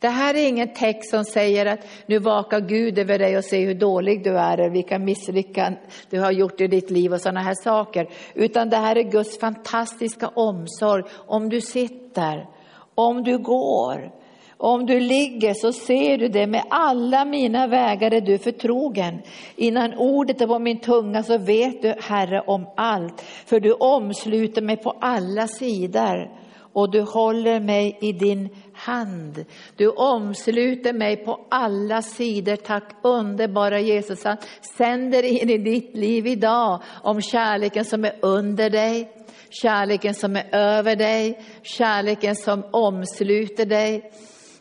Det 0.00 0.08
här 0.08 0.34
är 0.34 0.48
ingen 0.48 0.74
text 0.74 1.10
som 1.10 1.24
säger 1.24 1.66
att 1.66 1.86
nu 2.06 2.18
vakar 2.18 2.60
Gud 2.60 2.98
över 2.98 3.18
dig 3.18 3.38
och 3.38 3.44
ser 3.44 3.66
hur 3.66 3.74
dålig 3.74 4.24
du 4.24 4.38
är, 4.38 4.58
eller 4.58 4.70
vilka 4.70 4.98
misslyckanden 4.98 5.82
du 6.10 6.20
har 6.20 6.32
gjort 6.32 6.60
i 6.60 6.66
ditt 6.66 6.90
liv 6.90 7.12
och 7.12 7.20
sådana 7.20 7.40
här 7.40 7.54
saker. 7.54 8.08
Utan 8.34 8.70
det 8.70 8.76
här 8.76 8.96
är 8.96 9.02
Guds 9.02 9.38
fantastiska 9.38 10.28
omsorg. 10.28 11.02
Om 11.26 11.48
du 11.48 11.60
sitter, 11.60 12.46
om 12.94 13.22
du 13.24 13.38
går, 13.38 14.10
om 14.56 14.86
du 14.86 15.00
ligger 15.00 15.54
så 15.54 15.72
ser 15.72 16.18
du 16.18 16.28
det, 16.28 16.46
med 16.46 16.62
alla 16.70 17.24
mina 17.24 17.66
vägar 17.66 18.14
är 18.14 18.20
du 18.20 18.38
förtrogen. 18.38 19.18
Innan 19.56 19.94
ordet 19.94 20.40
är 20.40 20.46
på 20.46 20.58
min 20.58 20.80
tunga 20.80 21.22
så 21.22 21.38
vet 21.38 21.82
du, 21.82 21.94
Herre, 22.00 22.40
om 22.40 22.66
allt. 22.76 23.20
För 23.20 23.60
du 23.60 23.72
omsluter 23.72 24.62
mig 24.62 24.76
på 24.76 24.90
alla 25.00 25.46
sidor 25.46 26.30
och 26.72 26.90
du 26.90 27.00
håller 27.00 27.60
mig 27.60 27.98
i 28.00 28.12
din 28.12 28.48
hand. 28.88 29.44
Du 29.76 29.88
omsluter 29.88 30.92
mig 30.92 31.16
på 31.16 31.46
alla 31.48 32.02
sidor. 32.02 32.56
Tack 32.56 32.84
underbara 33.02 33.80
Jesus. 33.80 34.24
Han 34.24 34.36
sänder 34.76 35.22
in 35.22 35.50
i 35.50 35.58
ditt 35.58 35.96
liv 35.96 36.26
idag 36.26 36.82
om 37.02 37.22
kärleken 37.22 37.84
som 37.84 38.04
är 38.04 38.16
under 38.20 38.70
dig, 38.70 39.10
kärleken 39.50 40.14
som 40.14 40.36
är 40.36 40.54
över 40.54 40.96
dig, 40.96 41.40
kärleken 41.62 42.36
som 42.36 42.64
omsluter 42.70 43.66
dig 43.66 44.12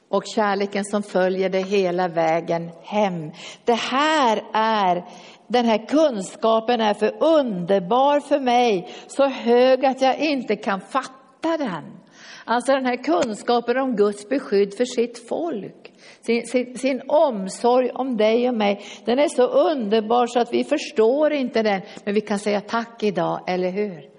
och 0.09 0.23
kärleken 0.35 0.85
som 0.85 1.03
följer 1.03 1.49
dig 1.49 1.63
hela 1.63 2.07
vägen 2.07 2.71
hem. 2.83 3.31
Det 3.65 3.73
här 3.73 4.43
är 4.53 5.05
den 5.47 5.65
här 5.65 5.87
kunskapen 5.87 6.81
är 6.81 6.93
för 6.93 7.23
underbar 7.23 8.19
för 8.19 8.39
mig, 8.39 8.89
så 9.07 9.27
hög 9.27 9.85
att 9.85 10.01
jag 10.01 10.19
inte 10.19 10.55
kan 10.55 10.81
fatta 10.81 11.57
den. 11.57 12.06
Alltså 12.49 12.71
den 12.71 12.85
här 12.85 13.03
kunskapen 13.03 13.77
om 13.77 13.95
Guds 13.95 14.29
beskydd 14.29 14.73
för 14.73 14.85
sitt 14.85 15.27
folk. 15.27 15.93
Sin, 16.21 16.47
sin, 16.47 16.77
sin, 16.77 17.01
omsorg 17.07 17.89
om 17.89 18.17
dig 18.17 18.49
och 18.49 18.55
mig, 18.55 18.81
den 19.05 19.19
är 19.19 19.27
så 19.27 19.47
underbar 19.47 20.27
så 20.27 20.39
att 20.39 20.53
vi 20.53 20.63
förstår 20.63 21.33
inte 21.33 21.63
den. 21.63 21.81
Men 22.03 22.13
vi 22.13 22.21
kan 22.21 22.39
säga 22.39 22.61
tack 22.61 23.03
idag, 23.03 23.39
eller 23.47 23.71
hur? 23.71 24.16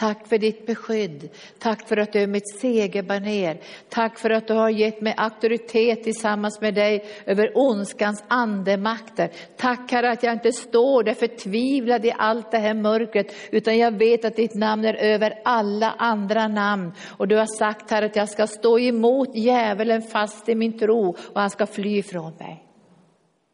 Tack 0.00 0.28
för 0.28 0.38
ditt 0.38 0.66
beskydd. 0.66 1.28
Tack 1.58 1.88
för 1.88 1.96
att 1.96 2.12
du 2.12 2.18
är 2.20 2.26
mitt 2.26 2.60
segerbaner. 2.60 3.60
Tack 3.88 4.18
för 4.18 4.30
att 4.30 4.48
du 4.48 4.54
har 4.54 4.70
gett 4.70 5.00
mig 5.00 5.14
auktoritet 5.16 6.02
tillsammans 6.02 6.60
med 6.60 6.74
dig 6.74 7.04
över 7.26 7.52
ondskans 7.54 8.24
andemakter. 8.28 9.30
Tack 9.56 9.92
Herre 9.92 10.10
att 10.10 10.22
jag 10.22 10.32
inte 10.32 10.52
står 10.52 11.02
där 11.02 11.14
förtvivlad 11.14 12.04
i 12.04 12.12
allt 12.18 12.50
det 12.50 12.58
här 12.58 12.74
mörkret, 12.74 13.34
utan 13.50 13.78
jag 13.78 13.98
vet 13.98 14.24
att 14.24 14.36
ditt 14.36 14.54
namn 14.54 14.84
är 14.84 14.94
över 14.94 15.34
alla 15.44 15.94
andra 15.98 16.48
namn. 16.48 16.92
Och 17.18 17.28
du 17.28 17.36
har 17.36 17.58
sagt 17.58 17.90
Herre 17.90 18.06
att 18.06 18.16
jag 18.16 18.28
ska 18.28 18.46
stå 18.46 18.78
emot 18.78 19.36
djävulen 19.36 20.02
fast 20.02 20.48
i 20.48 20.54
min 20.54 20.78
tro 20.78 21.16
och 21.32 21.40
han 21.40 21.50
ska 21.50 21.66
fly 21.66 22.02
från 22.02 22.32
mig. 22.38 22.64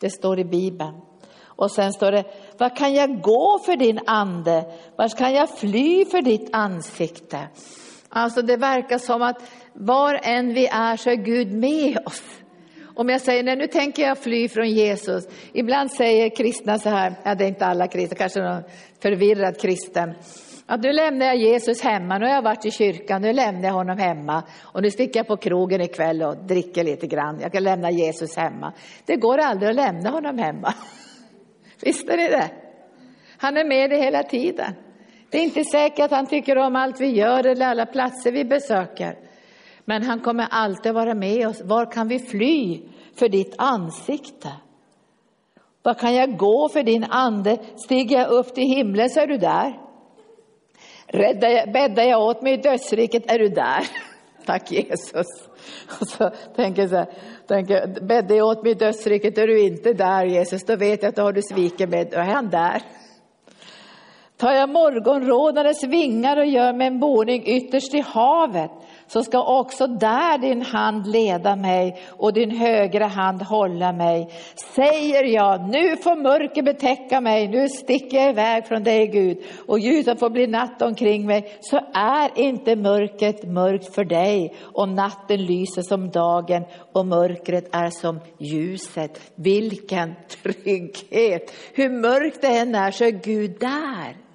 Det 0.01 0.11
står 0.11 0.39
i 0.39 0.45
Bibeln. 0.45 1.01
Och 1.57 1.71
sen 1.71 1.93
står 1.93 2.13
det, 2.13 2.25
vad 2.59 2.77
kan 2.77 2.95
jag 2.95 3.21
gå 3.21 3.59
för 3.59 3.77
din 3.77 4.01
ande? 4.07 4.65
Vart 4.97 5.19
kan 5.19 5.35
jag 5.35 5.59
fly 5.59 6.05
för 6.05 6.23
ditt 6.23 6.49
ansikte? 6.53 7.49
Alltså 8.09 8.43
det 8.43 8.57
verkar 8.57 8.99
som 8.99 9.23
att 9.23 9.43
var 9.73 10.21
än 10.23 10.55
vi 10.55 10.67
är 10.67 10.97
så 10.97 11.11
är 11.11 11.17
Gud 11.17 11.53
med 11.53 11.99
oss. 12.07 12.23
Om 12.95 13.09
jag 13.09 13.21
säger, 13.21 13.43
nej 13.43 13.57
nu 13.57 13.67
tänker 13.67 14.03
jag 14.03 14.19
fly 14.19 14.49
från 14.49 14.69
Jesus. 14.69 15.29
Ibland 15.53 15.93
säger 15.93 16.37
kristna 16.37 16.79
så 16.79 16.89
här, 16.89 17.15
ja 17.25 17.35
det 17.35 17.45
är 17.45 17.49
inte 17.49 17.67
alla 17.67 17.87
kristna, 17.87 18.17
kanske 18.17 18.41
någon 18.41 18.63
förvirrad 19.03 19.61
kristen. 19.61 20.15
Att 20.67 20.81
nu 20.81 20.93
lämnar 20.93 21.27
jag 21.27 21.37
Jesus 21.37 21.83
hemma, 21.83 22.19
nu 22.19 22.27
har 22.27 22.35
jag 22.35 22.43
varit 22.43 22.67
i 22.67 22.71
kyrkan, 22.71 23.23
nu 23.23 23.33
lämnar 23.33 23.69
jag 23.69 23.75
honom 23.75 23.99
hemma. 23.99 24.43
Och 24.63 24.83
nu 24.83 24.91
sticker 24.91 25.21
jag 25.21 25.27
på 25.27 25.37
krogen 25.37 25.81
ikväll 25.81 26.23
och 26.23 26.37
dricker 26.37 26.85
lite 26.85 27.07
grann. 27.07 27.39
Jag 27.41 27.53
kan 27.53 27.63
lämna 27.63 27.91
Jesus 27.91 28.37
hemma. 28.37 28.73
Det 29.05 29.17
går 29.17 29.39
aldrig 29.39 29.71
att 29.71 29.77
lämna 29.77 30.11
honom 30.11 30.39
hemma. 30.39 30.75
Visste 31.83 32.17
ni 32.17 32.29
det? 32.29 32.51
Han 33.39 33.57
är 33.57 33.65
med 33.65 33.91
dig 33.91 34.01
hela 34.01 34.23
tiden. 34.23 34.75
Det 35.31 35.39
är 35.39 35.43
inte 35.43 35.65
säkert 35.65 36.05
att 36.05 36.11
han 36.11 36.27
tycker 36.27 36.59
om 36.59 36.77
allt 36.77 37.01
vi 37.01 37.07
gör 37.07 37.47
eller 37.47 37.67
alla 37.67 37.87
platser 37.87 38.33
vi 38.33 38.45
besöker. 38.45 39.19
Men 39.85 40.03
han 40.03 40.21
kommer 40.21 40.47
alltid 40.51 40.95
vara 40.95 41.15
med 41.15 41.49
oss. 41.49 41.63
Var 41.65 41.93
kan 41.93 42.09
vi 42.09 42.19
fly 42.19 42.81
för 43.15 43.29
ditt 43.29 43.55
ansikte? 43.59 44.53
Var 45.83 45.95
kan 45.95 46.15
jag 46.15 46.37
gå 46.37 46.69
för 46.69 46.83
din 46.83 47.05
ande? 47.05 47.59
Stiger 47.77 48.19
jag 48.19 48.29
upp 48.29 48.55
till 48.55 48.65
himlen 48.65 49.11
så 49.11 49.21
är 49.21 49.27
du 49.27 49.39
där. 49.39 49.81
Räddar 51.07 51.49
jag, 51.49 51.73
bäddar 51.73 52.03
jag 52.03 52.23
åt 52.23 52.43
mig 52.43 52.53
i 52.53 52.57
dödsriket 52.57 53.31
är 53.31 53.39
du 53.39 53.49
där. 53.49 53.87
Tack 54.47 54.73
Jesus. 54.73 55.46
Och 56.01 56.09
så 56.09 56.31
tänker 56.57 56.83
jag 56.83 56.91
så 56.91 56.97
här, 56.97 57.07
tänker, 57.47 58.01
bäddar 58.01 58.37
jag 58.37 58.47
åt 58.47 58.63
mig 58.63 58.73
i 58.73 58.75
dödsriket 58.75 59.39
är 59.39 59.47
du 59.47 59.61
inte 59.61 59.93
där 59.93 60.25
Jesus, 60.25 60.65
då 60.65 60.77
vet 60.77 61.03
jag 61.03 61.09
att 61.09 61.17
då 61.17 61.23
har 61.23 61.33
du 61.33 61.43
svikit 61.43 61.89
mig, 61.89 62.09
då 62.13 62.19
är 62.19 62.25
han 62.25 62.51
där. 62.51 62.83
Tar 64.37 64.53
jag 64.53 64.69
morgonrådarens 64.69 65.85
vingar 65.85 66.37
och 66.37 66.47
gör 66.47 66.73
mig 66.73 66.87
en 66.87 67.01
boning 67.01 67.43
ytterst 67.47 67.95
i 67.95 68.01
havet, 68.01 68.71
så 69.09 69.23
ska 69.23 69.59
också 69.61 69.87
där 69.87 70.39
din 70.39 70.63
hand 70.63 71.07
leda 71.07 71.57
mig 71.57 72.03
och 72.09 72.33
din 72.33 72.51
högra 72.51 73.07
hand 73.07 73.43
hålla 73.43 73.93
mig. 73.93 74.29
Säger 74.75 75.25
jag, 75.25 75.69
nu 75.69 75.97
får 75.97 76.17
mörker 76.17 76.63
betäcka 76.63 77.21
mig, 77.21 77.49
nu 77.49 77.69
sticker 77.69 78.17
jag 78.17 78.31
iväg 78.31 78.67
från 78.67 78.83
dig 78.83 79.07
Gud 79.07 79.39
och 79.67 79.79
ljuset 79.79 80.19
får 80.19 80.31
bli 80.31 80.47
natt 80.47 80.83
omkring 80.83 81.27
mig, 81.27 81.59
så 81.61 81.81
är 81.95 82.31
inte 82.41 82.77
mörkret 82.77 83.45
mörkt 83.45 83.95
för 83.95 84.05
dig 84.05 84.55
och 84.61 84.89
natten 84.89 85.45
lyser 85.45 85.83
som 85.83 86.11
dagen 86.11 86.65
och 86.93 87.07
mörkret 87.07 87.69
är 87.73 87.91
som 87.91 88.21
ljuset. 88.39 89.21
Vilken 89.35 90.15
trygghet! 90.29 91.53
Hur 91.75 91.91
mörkt 91.91 92.41
det 92.41 92.59
än 92.59 92.75
är 92.75 92.91
så 92.91 93.05
är 93.05 93.11
Gud 93.11 93.57
där. 93.61 94.26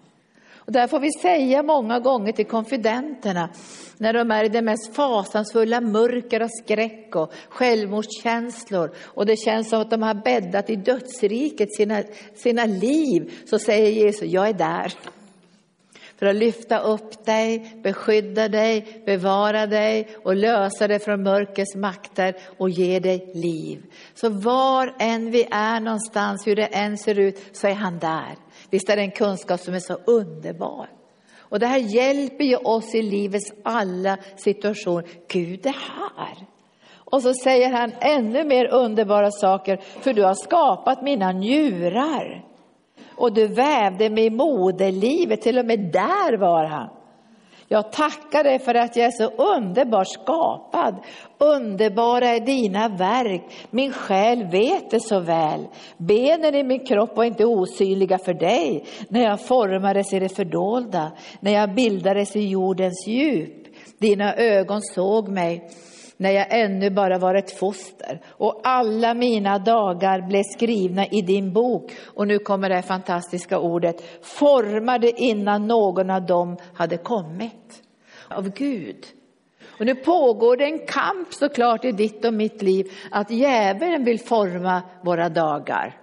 Och 0.65 0.71
där 0.71 0.87
får 0.87 0.99
vi 0.99 1.11
säga 1.11 1.63
många 1.63 1.99
gånger 1.99 2.31
till 2.31 2.45
konfidenterna, 2.45 3.49
när 3.97 4.13
de 4.13 4.31
är 4.31 4.43
i 4.43 4.49
det 4.49 4.61
mest 4.61 4.95
fasansfulla 4.95 5.81
mörker 5.81 6.41
och 6.43 6.51
skräck 6.63 7.15
och 7.15 7.33
självmordskänslor 7.49 8.91
och 8.97 9.25
det 9.25 9.35
känns 9.35 9.69
som 9.69 9.81
att 9.81 9.89
de 9.89 10.01
har 10.01 10.13
bäddat 10.13 10.69
i 10.69 10.75
dödsriket 10.75 11.75
sina, 11.75 12.03
sina 12.35 12.65
liv, 12.65 13.31
så 13.45 13.59
säger 13.59 13.91
Jesus, 13.91 14.31
jag 14.31 14.49
är 14.49 14.53
där. 14.53 14.93
För 16.21 16.25
att 16.25 16.35
lyfta 16.35 16.79
upp 16.79 17.25
dig, 17.25 17.79
beskydda 17.83 18.49
dig, 18.49 19.03
bevara 19.05 19.67
dig 19.67 20.07
och 20.23 20.35
lösa 20.35 20.87
dig 20.87 20.99
från 20.99 21.23
mörkrets 21.23 21.75
makter 21.75 22.35
och 22.57 22.69
ge 22.69 22.99
dig 22.99 23.31
liv. 23.33 23.83
Så 24.13 24.29
var 24.29 24.95
än 24.99 25.31
vi 25.31 25.47
är 25.51 25.79
någonstans, 25.79 26.47
hur 26.47 26.55
det 26.55 26.65
än 26.65 26.97
ser 26.97 27.19
ut, 27.19 27.39
så 27.51 27.67
är 27.67 27.73
han 27.73 27.99
där. 27.99 28.35
Visst 28.71 28.89
är 28.89 28.95
det 28.95 29.01
en 29.01 29.11
kunskap 29.11 29.59
som 29.59 29.73
är 29.73 29.79
så 29.79 29.93
underbar. 29.93 30.89
Och 31.39 31.59
det 31.59 31.67
här 31.67 31.77
hjälper 31.77 32.43
ju 32.43 32.55
oss 32.55 32.95
i 32.95 33.01
livets 33.01 33.53
alla 33.63 34.17
situationer. 34.35 35.05
Gud 35.27 35.65
är 35.65 35.75
här. 36.17 36.47
Och 36.93 37.21
så 37.21 37.33
säger 37.33 37.69
han 37.69 37.91
ännu 38.01 38.43
mer 38.43 38.73
underbara 38.73 39.31
saker, 39.31 39.77
för 39.77 40.13
du 40.13 40.23
har 40.23 40.33
skapat 40.33 41.01
mina 41.01 41.31
njurar. 41.31 42.45
Och 43.15 43.33
du 43.33 43.47
vävde 43.47 44.09
mig 44.09 44.25
i 44.25 44.29
moderlivet, 44.29 45.41
till 45.41 45.59
och 45.59 45.65
med 45.65 45.79
där 45.79 46.37
var 46.37 46.65
han. 46.65 46.89
Jag 47.71 47.91
tackar 47.91 48.43
dig 48.43 48.59
för 48.59 48.75
att 48.75 48.95
jag 48.95 49.05
är 49.05 49.11
så 49.11 49.29
underbart 49.29 50.07
skapad. 50.07 50.95
Underbara 51.37 52.29
är 52.29 52.39
dina 52.39 52.87
verk. 52.89 53.41
Min 53.69 53.93
själ 53.93 54.43
vet 54.43 54.91
det 54.91 54.99
så 54.99 55.19
väl. 55.19 55.67
Benen 55.97 56.55
i 56.55 56.63
min 56.63 56.85
kropp 56.85 57.17
var 57.17 57.23
inte 57.23 57.45
osynliga 57.45 58.17
för 58.17 58.33
dig. 58.33 58.85
När 59.09 59.23
jag 59.23 59.41
formades 59.41 60.13
i 60.13 60.19
det 60.19 60.29
fördolda, 60.29 61.11
när 61.39 61.51
jag 61.51 61.75
bildades 61.75 62.35
i 62.35 62.47
jordens 62.47 63.07
djup. 63.07 63.67
Dina 63.97 64.35
ögon 64.35 64.81
såg 64.81 65.27
mig 65.27 65.69
när 66.21 66.31
jag 66.31 66.47
ännu 66.49 66.89
bara 66.89 67.17
var 67.17 67.35
ett 67.35 67.59
foster 67.59 68.21
och 68.27 68.61
alla 68.63 69.13
mina 69.13 69.59
dagar 69.59 70.21
blev 70.21 70.43
skrivna 70.43 71.05
i 71.05 71.21
din 71.21 71.53
bok. 71.53 71.91
Och 72.05 72.27
nu 72.27 72.39
kommer 72.39 72.69
det 72.69 72.81
fantastiska 72.81 73.59
ordet, 73.59 74.03
formade 74.21 75.21
innan 75.21 75.67
någon 75.67 76.09
av 76.09 76.25
dem 76.25 76.57
hade 76.73 76.97
kommit. 76.97 77.83
Av 78.27 78.49
Gud. 78.49 79.05
Och 79.79 79.85
nu 79.85 79.95
pågår 79.95 80.57
det 80.57 80.65
en 80.65 80.85
kamp 80.85 81.33
såklart 81.33 81.85
i 81.85 81.91
ditt 81.91 82.25
och 82.25 82.33
mitt 82.33 82.61
liv 82.61 82.91
att 83.11 83.31
djävulen 83.31 84.03
vill 84.03 84.19
forma 84.19 84.81
våra 85.03 85.29
dagar. 85.29 86.00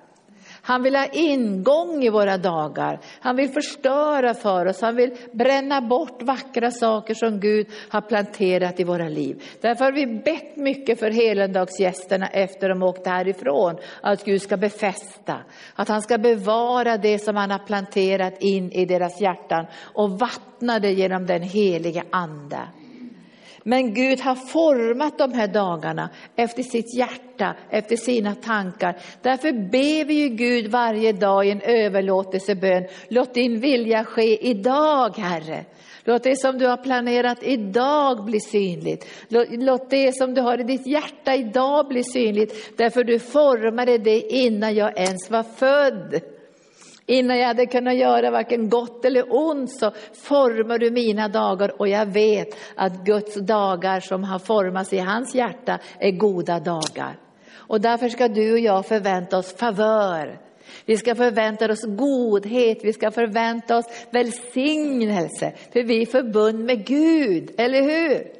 Han 0.68 0.82
vill 0.82 0.96
ha 0.96 1.06
ingång 1.06 2.04
i 2.04 2.10
våra 2.10 2.38
dagar. 2.38 3.00
Han 3.20 3.36
vill 3.36 3.48
förstöra 3.48 4.34
för 4.34 4.66
oss. 4.66 4.80
Han 4.80 4.96
vill 4.96 5.16
bränna 5.32 5.80
bort 5.80 6.22
vackra 6.22 6.70
saker 6.70 7.14
som 7.14 7.40
Gud 7.40 7.66
har 7.88 8.00
planterat 8.00 8.80
i 8.80 8.84
våra 8.84 9.08
liv. 9.08 9.42
Därför 9.60 9.84
har 9.84 9.92
vi 9.92 10.06
bett 10.06 10.56
mycket 10.56 10.98
för 10.98 11.10
helendagsgästerna 11.10 12.26
efter 12.26 12.68
de 12.68 12.82
åkte 12.82 13.10
härifrån. 13.10 13.76
Att 14.00 14.24
Gud 14.24 14.42
ska 14.42 14.56
befästa, 14.56 15.36
att 15.74 15.88
han 15.88 16.02
ska 16.02 16.18
bevara 16.18 16.96
det 16.96 17.18
som 17.18 17.36
han 17.36 17.50
har 17.50 17.66
planterat 17.66 18.42
in 18.42 18.72
i 18.72 18.84
deras 18.84 19.20
hjärtan 19.20 19.66
och 19.94 20.10
vattna 20.10 20.78
det 20.78 20.92
genom 20.92 21.26
den 21.26 21.42
helige 21.42 22.02
ande. 22.10 22.58
Men 23.68 23.94
Gud 23.94 24.20
har 24.20 24.34
format 24.34 25.18
de 25.18 25.32
här 25.32 25.48
dagarna 25.48 26.10
efter 26.36 26.62
sitt 26.62 26.94
hjärta, 26.94 27.54
efter 27.70 27.96
sina 27.96 28.34
tankar. 28.34 28.96
Därför 29.22 29.52
ber 29.52 30.04
vi 30.04 30.14
ju 30.14 30.28
Gud 30.28 30.66
varje 30.66 31.12
dag 31.12 31.46
i 31.46 31.50
en 31.50 31.60
överlåtelsebön. 31.60 32.86
Låt 33.08 33.34
din 33.34 33.60
vilja 33.60 34.04
ske 34.04 34.48
idag, 34.50 35.16
Herre. 35.16 35.64
Låt 36.04 36.22
det 36.22 36.36
som 36.36 36.58
du 36.58 36.66
har 36.66 36.76
planerat 36.76 37.42
idag 37.42 38.24
bli 38.24 38.40
synligt. 38.40 39.06
Låt 39.50 39.90
det 39.90 40.16
som 40.16 40.34
du 40.34 40.40
har 40.40 40.60
i 40.60 40.64
ditt 40.64 40.86
hjärta 40.86 41.34
idag 41.34 41.88
bli 41.88 42.04
synligt. 42.04 42.78
Därför 42.78 43.04
du 43.04 43.18
formade 43.18 43.98
det 43.98 44.20
innan 44.20 44.74
jag 44.74 44.98
ens 44.98 45.30
var 45.30 45.42
född. 45.42 46.20
Innan 47.10 47.38
jag 47.38 47.46
hade 47.46 47.66
kunnat 47.66 47.96
göra 47.96 48.30
varken 48.30 48.68
gott 48.68 49.04
eller 49.04 49.24
ont 49.28 49.70
så 49.70 49.90
formar 50.12 50.78
du 50.78 50.90
mina 50.90 51.28
dagar 51.28 51.80
och 51.80 51.88
jag 51.88 52.06
vet 52.06 52.48
att 52.74 53.04
Guds 53.04 53.34
dagar 53.34 54.00
som 54.00 54.24
har 54.24 54.38
formats 54.38 54.92
i 54.92 54.98
hans 54.98 55.34
hjärta 55.34 55.78
är 55.98 56.10
goda 56.10 56.60
dagar. 56.60 57.18
Och 57.54 57.80
därför 57.80 58.08
ska 58.08 58.28
du 58.28 58.52
och 58.52 58.58
jag 58.58 58.86
förvänta 58.86 59.38
oss 59.38 59.56
favör. 59.56 60.38
Vi 60.84 60.96
ska 60.96 61.14
förvänta 61.14 61.72
oss 61.72 61.84
godhet, 61.84 62.78
vi 62.84 62.92
ska 62.92 63.10
förvänta 63.10 63.76
oss 63.76 63.86
välsignelse, 64.10 65.52
för 65.72 65.82
vi 65.82 66.02
är 66.02 66.06
förbund 66.06 66.64
med 66.64 66.86
Gud, 66.86 67.50
eller 67.58 67.82
hur? 67.82 68.38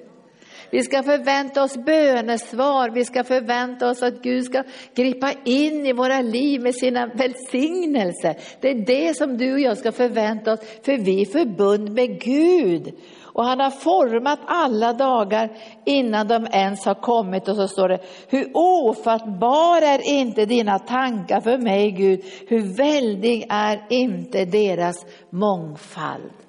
Vi 0.70 0.82
ska 0.82 1.02
förvänta 1.02 1.62
oss 1.62 1.76
bönesvar, 1.76 2.90
vi 2.90 3.04
ska 3.04 3.24
förvänta 3.24 3.90
oss 3.90 4.02
att 4.02 4.22
Gud 4.22 4.44
ska 4.44 4.62
gripa 4.94 5.32
in 5.44 5.86
i 5.86 5.92
våra 5.92 6.20
liv 6.20 6.60
med 6.60 6.74
sina 6.74 7.06
välsignelser. 7.06 8.36
Det 8.60 8.70
är 8.70 8.86
det 8.86 9.16
som 9.16 9.36
du 9.36 9.52
och 9.52 9.60
jag 9.60 9.78
ska 9.78 9.92
förvänta 9.92 10.52
oss, 10.52 10.60
för 10.82 10.96
vi 10.96 11.20
är 11.20 11.26
förbund 11.26 11.92
med 11.92 12.20
Gud. 12.20 12.94
Och 13.38 13.44
han 13.44 13.60
har 13.60 13.70
format 13.70 14.38
alla 14.46 14.92
dagar 14.92 15.50
innan 15.84 16.28
de 16.28 16.46
ens 16.52 16.84
har 16.84 16.94
kommit. 16.94 17.48
Och 17.48 17.56
så 17.56 17.68
står 17.68 17.88
det, 17.88 17.98
hur 18.28 18.50
ofattbar 18.54 19.82
är 19.82 20.08
inte 20.08 20.44
dina 20.44 20.78
tankar 20.78 21.40
för 21.40 21.58
mig 21.58 21.90
Gud, 21.90 22.24
hur 22.48 22.76
väldig 22.76 23.46
är 23.48 23.86
inte 23.88 24.44
deras 24.44 25.06
mångfald. 25.30 26.47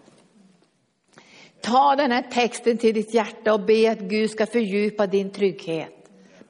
Ta 1.61 1.95
den 1.95 2.11
här 2.11 2.21
texten 2.21 2.77
till 2.77 2.93
ditt 2.93 3.13
hjärta 3.13 3.53
och 3.53 3.65
be 3.65 3.91
att 3.91 3.99
Gud 3.99 4.31
ska 4.31 4.45
fördjupa 4.45 5.07
din 5.07 5.29
trygghet 5.29 5.93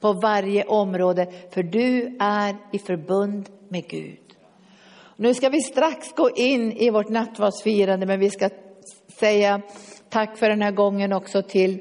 på 0.00 0.12
varje 0.12 0.64
område, 0.64 1.32
för 1.50 1.62
du 1.62 2.16
är 2.20 2.56
i 2.72 2.78
förbund 2.78 3.48
med 3.68 3.88
Gud. 3.88 4.18
Nu 5.16 5.34
ska 5.34 5.48
vi 5.48 5.60
strax 5.60 6.12
gå 6.12 6.30
in 6.30 6.72
i 6.72 6.90
vårt 6.90 7.08
nattvardsfirande, 7.08 8.06
men 8.06 8.20
vi 8.20 8.30
ska 8.30 8.50
säga 9.18 9.62
tack 10.08 10.36
för 10.36 10.48
den 10.48 10.62
här 10.62 10.70
gången 10.70 11.12
också 11.12 11.42
till, 11.42 11.80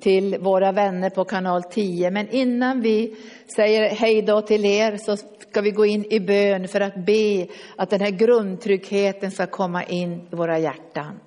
till 0.00 0.38
våra 0.38 0.72
vänner 0.72 1.10
på 1.10 1.24
kanal 1.24 1.62
10. 1.62 2.10
Men 2.10 2.28
innan 2.28 2.80
vi 2.80 3.16
säger 3.56 3.90
hej 3.90 4.22
då 4.22 4.42
till 4.42 4.64
er 4.64 4.96
så 4.96 5.16
ska 5.16 5.60
vi 5.60 5.70
gå 5.70 5.86
in 5.86 6.04
i 6.10 6.20
bön 6.20 6.68
för 6.68 6.80
att 6.80 7.06
be 7.06 7.46
att 7.76 7.90
den 7.90 8.00
här 8.00 8.10
grundtryggheten 8.10 9.30
ska 9.30 9.46
komma 9.46 9.84
in 9.84 10.28
i 10.32 10.36
våra 10.36 10.58
hjärtan. 10.58 11.20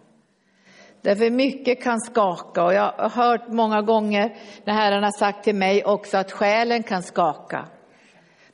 Därför 1.01 1.29
mycket 1.29 1.83
kan 1.83 1.99
skaka 1.99 2.63
och 2.63 2.73
jag 2.73 2.91
har 2.97 3.09
hört 3.09 3.47
många 3.47 3.81
gånger 3.81 4.35
när 4.65 4.73
Herren 4.73 5.03
har 5.03 5.19
sagt 5.19 5.43
till 5.43 5.55
mig 5.55 5.83
också 5.85 6.17
att 6.17 6.31
själen 6.31 6.83
kan 6.83 7.03
skaka. 7.03 7.65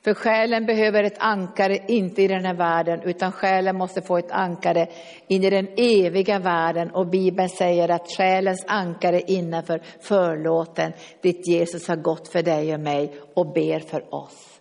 För 0.04 0.14
själen 0.14 0.66
behöver 0.66 1.04
ett 1.04 1.18
ankare, 1.18 1.78
inte 1.88 2.22
i 2.22 2.28
den 2.28 2.44
här 2.44 2.54
världen, 2.54 3.02
utan 3.02 3.32
själen 3.32 3.76
måste 3.76 4.02
få 4.02 4.18
ett 4.18 4.30
ankare 4.30 4.86
in 5.28 5.44
i 5.44 5.50
den 5.50 5.68
eviga 5.76 6.38
världen. 6.38 6.90
Och 6.90 7.06
Bibeln 7.06 7.48
säger 7.48 7.88
att 7.88 8.08
själens 8.16 8.64
ankare 8.68 9.20
innanför 9.20 9.82
förlåten, 10.00 10.92
dit 11.22 11.48
Jesus 11.48 11.88
har 11.88 11.96
gått 11.96 12.28
för 12.28 12.42
dig 12.42 12.74
och 12.74 12.80
mig 12.80 13.14
och 13.34 13.52
ber 13.52 13.80
för 13.80 14.14
oss. 14.14 14.55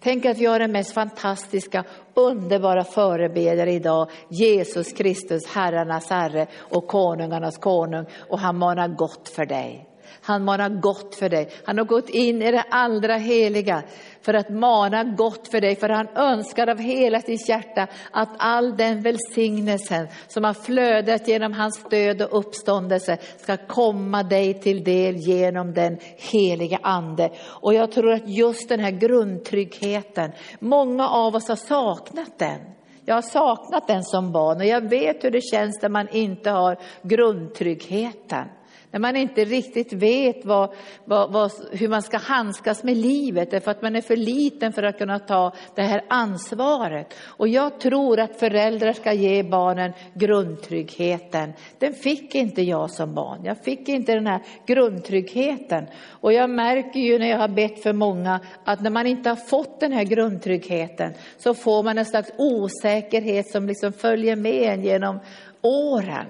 Tänk 0.00 0.24
att 0.26 0.38
vi 0.38 0.46
har 0.46 0.58
den 0.58 0.72
mest 0.72 0.92
fantastiska, 0.92 1.84
underbara 2.14 2.84
förebedjare 2.84 3.72
idag, 3.72 4.10
Jesus 4.28 4.92
Kristus, 4.92 5.46
herrarnas 5.46 6.10
herre 6.10 6.46
och 6.58 6.86
konungarnas 6.86 7.58
konung. 7.58 8.06
Och 8.28 8.38
han 8.38 8.58
manar 8.58 8.88
gott 8.88 9.28
för 9.28 9.46
dig. 9.46 9.87
Han 10.28 10.44
manar 10.44 10.68
gott 10.68 11.14
för 11.14 11.28
dig. 11.28 11.50
Han 11.64 11.78
har 11.78 11.84
gått 11.84 12.08
in 12.08 12.42
i 12.42 12.50
det 12.50 12.64
allra 12.70 13.16
heliga 13.16 13.82
för 14.20 14.34
att 14.34 14.50
mana 14.50 15.04
gott 15.04 15.48
för 15.50 15.60
dig, 15.60 15.76
för 15.76 15.88
han 15.88 16.08
önskar 16.08 16.66
av 16.66 16.78
hela 16.78 17.20
sitt 17.20 17.48
hjärta 17.48 17.86
att 18.10 18.28
all 18.38 18.76
den 18.76 19.02
välsignelsen 19.02 20.08
som 20.28 20.44
har 20.44 20.54
flödat 20.54 21.28
genom 21.28 21.52
hans 21.52 21.84
död 21.90 22.22
och 22.22 22.38
uppståndelse 22.38 23.18
ska 23.38 23.56
komma 23.56 24.22
dig 24.22 24.60
till 24.60 24.84
del 24.84 25.16
genom 25.16 25.74
den 25.74 25.98
heliga 26.16 26.78
Ande. 26.82 27.30
Och 27.46 27.74
jag 27.74 27.92
tror 27.92 28.12
att 28.12 28.28
just 28.28 28.68
den 28.68 28.80
här 28.80 28.90
grundtryggheten, 28.90 30.32
många 30.58 31.08
av 31.08 31.34
oss 31.34 31.48
har 31.48 31.56
saknat 31.56 32.38
den. 32.38 32.60
Jag 33.04 33.14
har 33.14 33.22
saknat 33.22 33.86
den 33.86 34.04
som 34.04 34.32
barn 34.32 34.56
och 34.56 34.66
jag 34.66 34.88
vet 34.88 35.24
hur 35.24 35.30
det 35.30 35.42
känns 35.52 35.82
när 35.82 35.88
man 35.88 36.08
inte 36.08 36.50
har 36.50 36.78
grundtryggheten. 37.02 38.48
När 38.90 39.00
man 39.00 39.16
inte 39.16 39.44
riktigt 39.44 39.92
vet 39.92 40.44
vad, 40.44 40.70
vad, 41.04 41.32
vad, 41.32 41.52
hur 41.72 41.88
man 41.88 42.02
ska 42.02 42.18
handskas 42.18 42.84
med 42.84 42.96
livet 42.96 43.50
därför 43.50 43.70
att 43.70 43.82
man 43.82 43.96
är 43.96 44.00
för 44.00 44.16
liten 44.16 44.72
för 44.72 44.82
att 44.82 44.98
kunna 44.98 45.18
ta 45.18 45.52
det 45.74 45.82
här 45.82 46.04
ansvaret. 46.08 47.14
Och 47.20 47.48
jag 47.48 47.80
tror 47.80 48.20
att 48.20 48.40
föräldrar 48.40 48.92
ska 48.92 49.12
ge 49.12 49.42
barnen 49.42 49.92
grundtryggheten. 50.14 51.52
Den 51.78 51.94
fick 51.94 52.34
inte 52.34 52.62
jag 52.62 52.90
som 52.90 53.14
barn. 53.14 53.44
Jag 53.44 53.64
fick 53.64 53.88
inte 53.88 54.14
den 54.14 54.26
här 54.26 54.42
grundtryggheten. 54.66 55.86
Och 56.08 56.32
jag 56.32 56.50
märker 56.50 57.00
ju 57.00 57.18
när 57.18 57.30
jag 57.30 57.38
har 57.38 57.48
bett 57.48 57.82
för 57.82 57.92
många 57.92 58.40
att 58.64 58.80
när 58.80 58.90
man 58.90 59.06
inte 59.06 59.28
har 59.28 59.36
fått 59.36 59.80
den 59.80 59.92
här 59.92 60.04
grundtryggheten 60.04 61.12
så 61.38 61.54
får 61.54 61.82
man 61.82 61.98
en 61.98 62.06
slags 62.06 62.30
osäkerhet 62.38 63.50
som 63.50 63.66
liksom 63.66 63.92
följer 63.92 64.36
med 64.36 64.72
en 64.72 64.84
genom 64.84 65.20
åren. 65.62 66.26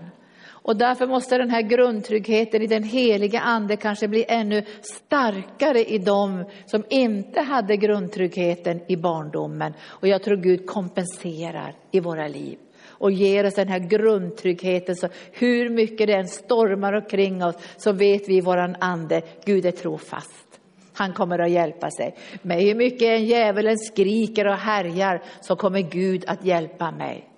Och 0.69 0.77
därför 0.77 1.07
måste 1.07 1.39
den 1.39 1.51
här 1.51 1.63
grundtryggheten 1.63 2.63
i 2.63 2.67
den 2.67 2.83
heliga 2.83 3.41
ande 3.41 3.77
kanske 3.77 4.09
bli 4.09 4.25
ännu 4.29 4.63
starkare 4.81 5.85
i 5.85 5.99
dem 5.99 6.45
som 6.67 6.85
inte 6.89 7.41
hade 7.41 7.77
grundtryggheten 7.77 8.81
i 8.89 8.97
barndomen. 8.97 9.73
Och 9.85 10.09
jag 10.09 10.23
tror 10.23 10.37
Gud 10.37 10.67
kompenserar 10.67 11.75
i 11.91 12.01
våra 12.01 12.29
liv 12.29 12.59
och 12.87 13.11
ger 13.11 13.47
oss 13.47 13.55
den 13.55 13.69
här 13.69 13.79
grundtryggheten. 13.79 14.97
Så 14.97 15.09
hur 15.33 15.71
mycket 15.71 16.07
det 16.07 16.15
än 16.15 16.29
stormar 16.29 16.93
omkring 16.93 17.45
oss 17.45 17.57
så 17.77 17.93
vet 17.93 18.29
vi 18.29 18.37
i 18.37 18.41
våran 18.41 18.77
ande, 18.79 19.23
Gud 19.45 19.67
är 19.67 19.71
trofast. 19.71 20.61
Han 20.93 21.13
kommer 21.13 21.39
att 21.39 21.51
hjälpa 21.51 21.91
sig. 21.91 22.17
Men 22.43 22.61
hur 22.61 22.75
mycket 22.75 23.03
en 23.03 23.25
djävulen 23.25 23.79
skriker 23.79 24.47
och 24.47 24.57
härjar 24.57 25.23
så 25.41 25.57
kommer 25.57 25.81
Gud 25.81 26.25
att 26.27 26.45
hjälpa 26.45 26.91
mig. 26.91 27.29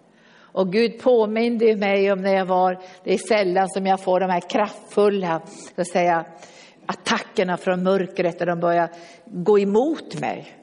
Och 0.53 0.73
Gud 0.73 1.01
påminde 1.01 1.77
mig 1.77 2.13
om 2.13 2.21
när 2.21 2.35
jag 2.35 2.47
var, 2.47 2.79
det 3.05 3.15
är 3.15 3.19
sällan 3.19 3.69
som 3.69 3.87
jag 3.87 4.01
får 4.01 4.21
de 4.21 4.31
här 4.31 4.51
kraftfulla 4.51 5.41
så 5.77 5.81
att 5.81 5.89
säga, 5.89 6.25
attackerna 6.87 7.57
från 7.57 7.83
mörkret 7.83 8.39
där 8.39 8.47
de 8.47 8.61
börjar 8.61 8.89
gå 9.25 9.59
emot 9.59 10.21
mig. 10.21 10.57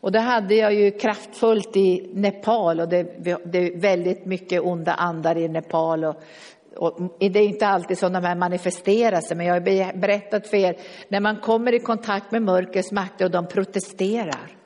Och 0.00 0.12
det 0.12 0.20
hade 0.20 0.54
jag 0.54 0.74
ju 0.74 0.90
kraftfullt 0.90 1.76
i 1.76 2.10
Nepal 2.14 2.80
och 2.80 2.88
det, 2.88 3.02
det 3.44 3.58
är 3.58 3.80
väldigt 3.80 4.24
mycket 4.26 4.62
onda 4.62 4.94
andar 4.94 5.38
i 5.38 5.48
Nepal. 5.48 6.04
Och, 6.04 6.16
och 6.76 7.00
det 7.18 7.38
är 7.38 7.48
inte 7.48 7.66
alltid 7.66 7.98
som 7.98 8.12
de 8.12 8.24
här 8.24 8.34
manifesterar 8.34 9.20
sig, 9.20 9.36
men 9.36 9.46
jag 9.46 9.54
har 9.54 9.92
berättat 9.98 10.46
för 10.46 10.56
er, 10.56 10.76
när 11.08 11.20
man 11.20 11.36
kommer 11.36 11.74
i 11.74 11.78
kontakt 11.78 12.32
med 12.32 12.42
mörkrets 12.42 12.92
makter 12.92 13.24
och 13.24 13.30
de 13.30 13.46
protesterar 13.46 14.58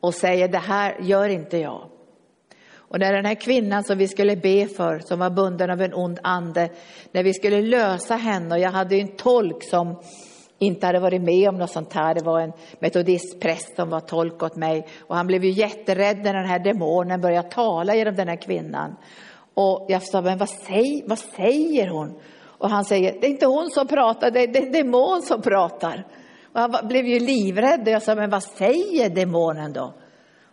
och 0.00 0.14
säger 0.14 0.48
det 0.48 0.58
här 0.58 0.96
gör 1.00 1.28
inte 1.28 1.58
jag. 1.58 1.90
Och 2.90 3.00
när 3.00 3.12
den 3.12 3.24
här 3.24 3.34
kvinnan 3.34 3.84
som 3.84 3.98
vi 3.98 4.08
skulle 4.08 4.36
be 4.36 4.66
för, 4.66 4.98
som 4.98 5.18
var 5.18 5.30
bunden 5.30 5.70
av 5.70 5.80
en 5.80 5.94
ond 5.94 6.18
ande, 6.22 6.68
när 7.12 7.22
vi 7.22 7.34
skulle 7.34 7.62
lösa 7.62 8.16
henne, 8.16 8.54
och 8.54 8.60
jag 8.60 8.70
hade 8.70 8.96
en 8.96 9.16
tolk 9.16 9.64
som 9.64 10.00
inte 10.58 10.86
hade 10.86 10.98
varit 10.98 11.22
med 11.22 11.48
om 11.48 11.58
något 11.58 11.70
sånt 11.70 11.92
här, 11.92 12.14
det 12.14 12.24
var 12.24 12.40
en 12.40 12.52
metodistpräst 12.78 13.76
som 13.76 13.90
var 13.90 14.00
tolk 14.00 14.42
åt 14.42 14.56
mig, 14.56 14.86
och 15.00 15.16
han 15.16 15.26
blev 15.26 15.44
ju 15.44 15.50
jätterädd 15.50 16.18
när 16.18 16.34
den 16.34 16.46
här 16.46 16.58
demonen 16.58 17.20
började 17.20 17.48
tala 17.48 17.94
genom 17.94 18.14
den 18.14 18.28
här 18.28 18.42
kvinnan. 18.42 18.96
Och 19.54 19.86
jag 19.88 20.02
sa, 20.02 20.20
men 20.20 20.38
vad 20.38 20.48
säger, 20.48 21.08
vad 21.08 21.18
säger 21.18 21.88
hon? 21.88 22.20
Och 22.42 22.70
han 22.70 22.84
säger, 22.84 23.20
det 23.20 23.26
är 23.26 23.30
inte 23.30 23.46
hon 23.46 23.70
som 23.70 23.86
pratar, 23.86 24.30
det 24.30 24.40
är 24.40 24.62
en 24.66 24.72
demon 24.72 25.22
som 25.22 25.42
pratar. 25.42 26.06
Och 26.52 26.60
han 26.60 26.88
blev 26.88 27.06
ju 27.06 27.20
livrädd 27.20 27.80
och 27.80 27.88
jag 27.88 28.02
sa, 28.02 28.14
men 28.14 28.30
vad 28.30 28.42
säger 28.42 29.10
demonen 29.10 29.72
då? 29.72 29.94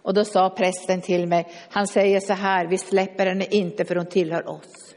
Och 0.07 0.13
då 0.13 0.25
sa 0.25 0.49
prästen 0.49 1.01
till 1.01 1.27
mig, 1.27 1.47
han 1.69 1.87
säger 1.87 2.19
så 2.19 2.33
här, 2.33 2.67
vi 2.67 2.77
släpper 2.77 3.25
henne 3.25 3.45
inte 3.45 3.85
för 3.85 3.95
hon 3.95 4.05
tillhör 4.05 4.49
oss. 4.49 4.95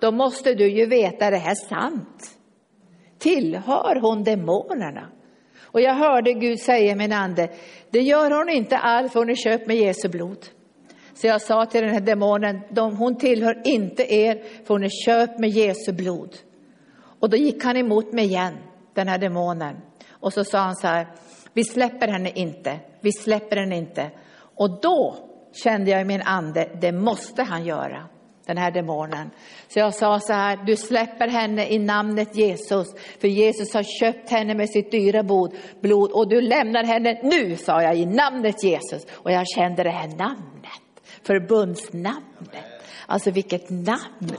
Då 0.00 0.10
måste 0.10 0.54
du 0.54 0.68
ju 0.68 0.86
veta, 0.86 1.24
är 1.24 1.30
det 1.30 1.36
här 1.36 1.54
sant? 1.54 2.30
Tillhör 3.18 4.00
hon 4.00 4.24
demonerna? 4.24 5.08
Och 5.60 5.80
jag 5.80 5.94
hörde 5.94 6.32
Gud 6.32 6.60
säga 6.60 6.96
min 6.96 7.12
ande, 7.12 7.48
det 7.90 8.00
gör 8.00 8.30
hon 8.30 8.48
inte 8.48 8.78
alls 8.78 9.12
för 9.12 9.20
hon 9.20 9.30
är 9.30 9.34
köpt 9.34 9.66
med 9.66 9.76
Jesu 9.76 10.08
blod. 10.08 10.46
Så 11.14 11.26
jag 11.26 11.42
sa 11.42 11.66
till 11.66 11.82
den 11.82 11.90
här 11.90 12.00
demonen, 12.00 12.60
hon 12.76 13.18
tillhör 13.18 13.62
inte 13.64 14.14
er 14.14 14.42
för 14.64 14.74
hon 14.74 14.84
är 14.84 15.04
köpt 15.06 15.38
med 15.38 15.50
Jesu 15.50 15.92
blod. 15.92 16.36
Och 17.20 17.30
då 17.30 17.36
gick 17.36 17.64
han 17.64 17.76
emot 17.76 18.12
mig 18.12 18.24
igen, 18.24 18.54
den 18.94 19.08
här 19.08 19.18
demonen. 19.18 19.76
Och 20.10 20.32
så 20.32 20.44
sa 20.44 20.58
han 20.58 20.76
så 20.76 20.86
här, 20.86 21.06
vi 21.54 21.64
släpper 21.64 22.08
henne 22.08 22.30
inte, 22.34 22.78
vi 23.00 23.12
släpper 23.12 23.56
henne 23.56 23.76
inte. 23.76 24.10
Och 24.54 24.80
då 24.80 25.16
kände 25.52 25.90
jag 25.90 26.00
i 26.00 26.04
min 26.04 26.22
ande, 26.22 26.68
det 26.80 26.92
måste 26.92 27.42
han 27.42 27.64
göra, 27.64 28.08
den 28.46 28.58
här 28.58 28.70
demonen. 28.70 29.30
Så 29.68 29.78
jag 29.78 29.94
sa 29.94 30.20
så 30.20 30.32
här, 30.32 30.56
du 30.66 30.76
släpper 30.76 31.28
henne 31.28 31.68
i 31.68 31.78
namnet 31.78 32.36
Jesus, 32.36 32.86
för 33.20 33.28
Jesus 33.28 33.74
har 33.74 33.82
köpt 33.82 34.30
henne 34.30 34.54
med 34.54 34.70
sitt 34.70 34.90
dyra 34.90 35.22
blod 35.80 36.10
och 36.12 36.28
du 36.28 36.40
lämnar 36.40 36.84
henne 36.84 37.20
nu, 37.22 37.56
sa 37.56 37.82
jag, 37.82 37.96
i 37.96 38.06
namnet 38.06 38.64
Jesus. 38.64 39.06
Och 39.10 39.32
jag 39.32 39.44
kände 39.56 39.82
det 39.82 39.90
här 39.90 40.08
namnet, 40.08 40.82
förbundsnamnet. 41.22 42.64
Alltså 43.06 43.30
vilket 43.30 43.70
namn! 43.70 44.36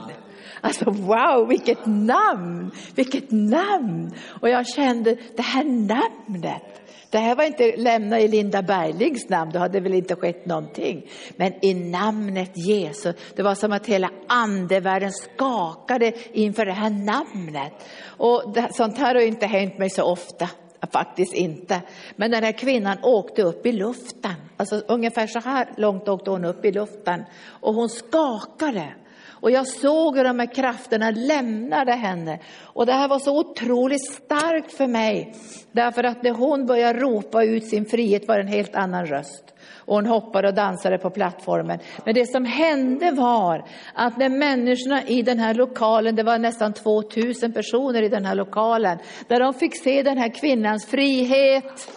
Alltså 0.60 0.90
wow, 0.90 1.48
vilket 1.48 1.86
namn! 1.86 2.70
Vilket 2.94 3.30
namn! 3.30 4.14
Och 4.40 4.48
jag 4.48 4.66
kände 4.66 5.16
det 5.36 5.42
här 5.42 5.64
namnet, 5.64 6.62
Det 7.10 7.18
här 7.18 7.34
var 7.34 7.44
inte 7.44 7.76
lämna 7.76 8.20
i 8.20 8.28
Linda 8.28 8.62
Berglings 8.62 9.28
namn, 9.28 9.50
då 9.52 9.58
hade 9.58 9.80
väl 9.80 9.94
inte 9.94 10.16
skett 10.16 10.46
någonting. 10.46 11.06
Men 11.36 11.64
i 11.64 11.74
namnet 11.74 12.52
Jesus, 12.56 13.16
det 13.36 13.42
var 13.42 13.54
som 13.54 13.72
att 13.72 13.86
hela 13.86 14.10
andevärlden 14.28 15.12
skakade 15.12 16.12
inför 16.32 16.66
det 16.66 16.72
här 16.72 16.90
namnet. 16.90 17.72
Och 18.04 18.52
det, 18.54 18.68
sånt 18.72 18.98
här 18.98 19.14
har 19.14 19.22
inte 19.22 19.46
hänt 19.46 19.78
mig 19.78 19.90
så 19.90 20.02
ofta. 20.02 20.48
Faktiskt 20.92 21.34
inte. 21.34 21.80
Men 22.16 22.30
den 22.30 22.44
här 22.44 22.52
kvinnan 22.52 22.98
åkte 23.02 23.42
upp 23.42 23.66
i 23.66 23.72
luften. 23.72 24.34
Alltså 24.56 24.76
ungefär 24.76 25.26
så 25.26 25.38
här 25.38 25.68
långt 25.76 26.08
åkte 26.08 26.30
hon 26.30 26.44
upp 26.44 26.64
i 26.64 26.72
luften. 26.72 27.24
Och 27.60 27.74
hon 27.74 27.88
skakade. 27.88 28.94
Och 29.40 29.50
jag 29.50 29.66
såg 29.66 30.16
hur 30.16 30.24
de 30.24 30.38
här 30.38 30.54
krafterna 30.54 31.10
lämnade 31.10 31.92
henne. 31.92 32.38
Och 32.62 32.86
det 32.86 32.92
här 32.92 33.08
var 33.08 33.18
så 33.18 33.38
otroligt 33.38 34.12
starkt 34.12 34.72
för 34.72 34.86
mig. 34.86 35.34
Därför 35.72 36.04
att 36.04 36.22
när 36.22 36.30
hon 36.30 36.66
började 36.66 36.98
ropa 36.98 37.44
ut 37.44 37.66
sin 37.66 37.86
frihet 37.86 38.28
var 38.28 38.34
det 38.34 38.42
en 38.42 38.48
helt 38.48 38.74
annan 38.74 39.06
röst. 39.06 39.44
Och 39.76 39.94
hon 39.94 40.06
hoppade 40.06 40.48
och 40.48 40.54
dansade 40.54 40.98
på 40.98 41.10
plattformen. 41.10 41.78
Men 42.04 42.14
det 42.14 42.26
som 42.26 42.44
hände 42.44 43.10
var 43.10 43.64
att 43.94 44.16
när 44.16 44.28
människorna 44.28 45.02
i 45.02 45.22
den 45.22 45.38
här 45.38 45.54
lokalen, 45.54 46.16
det 46.16 46.22
var 46.22 46.38
nästan 46.38 46.72
2000 46.72 47.52
personer 47.52 48.02
i 48.02 48.08
den 48.08 48.24
här 48.24 48.34
lokalen, 48.34 48.98
där 49.28 49.40
de 49.40 49.54
fick 49.54 49.82
se 49.82 50.02
den 50.02 50.18
här 50.18 50.34
kvinnans 50.34 50.86
frihet 50.86 51.90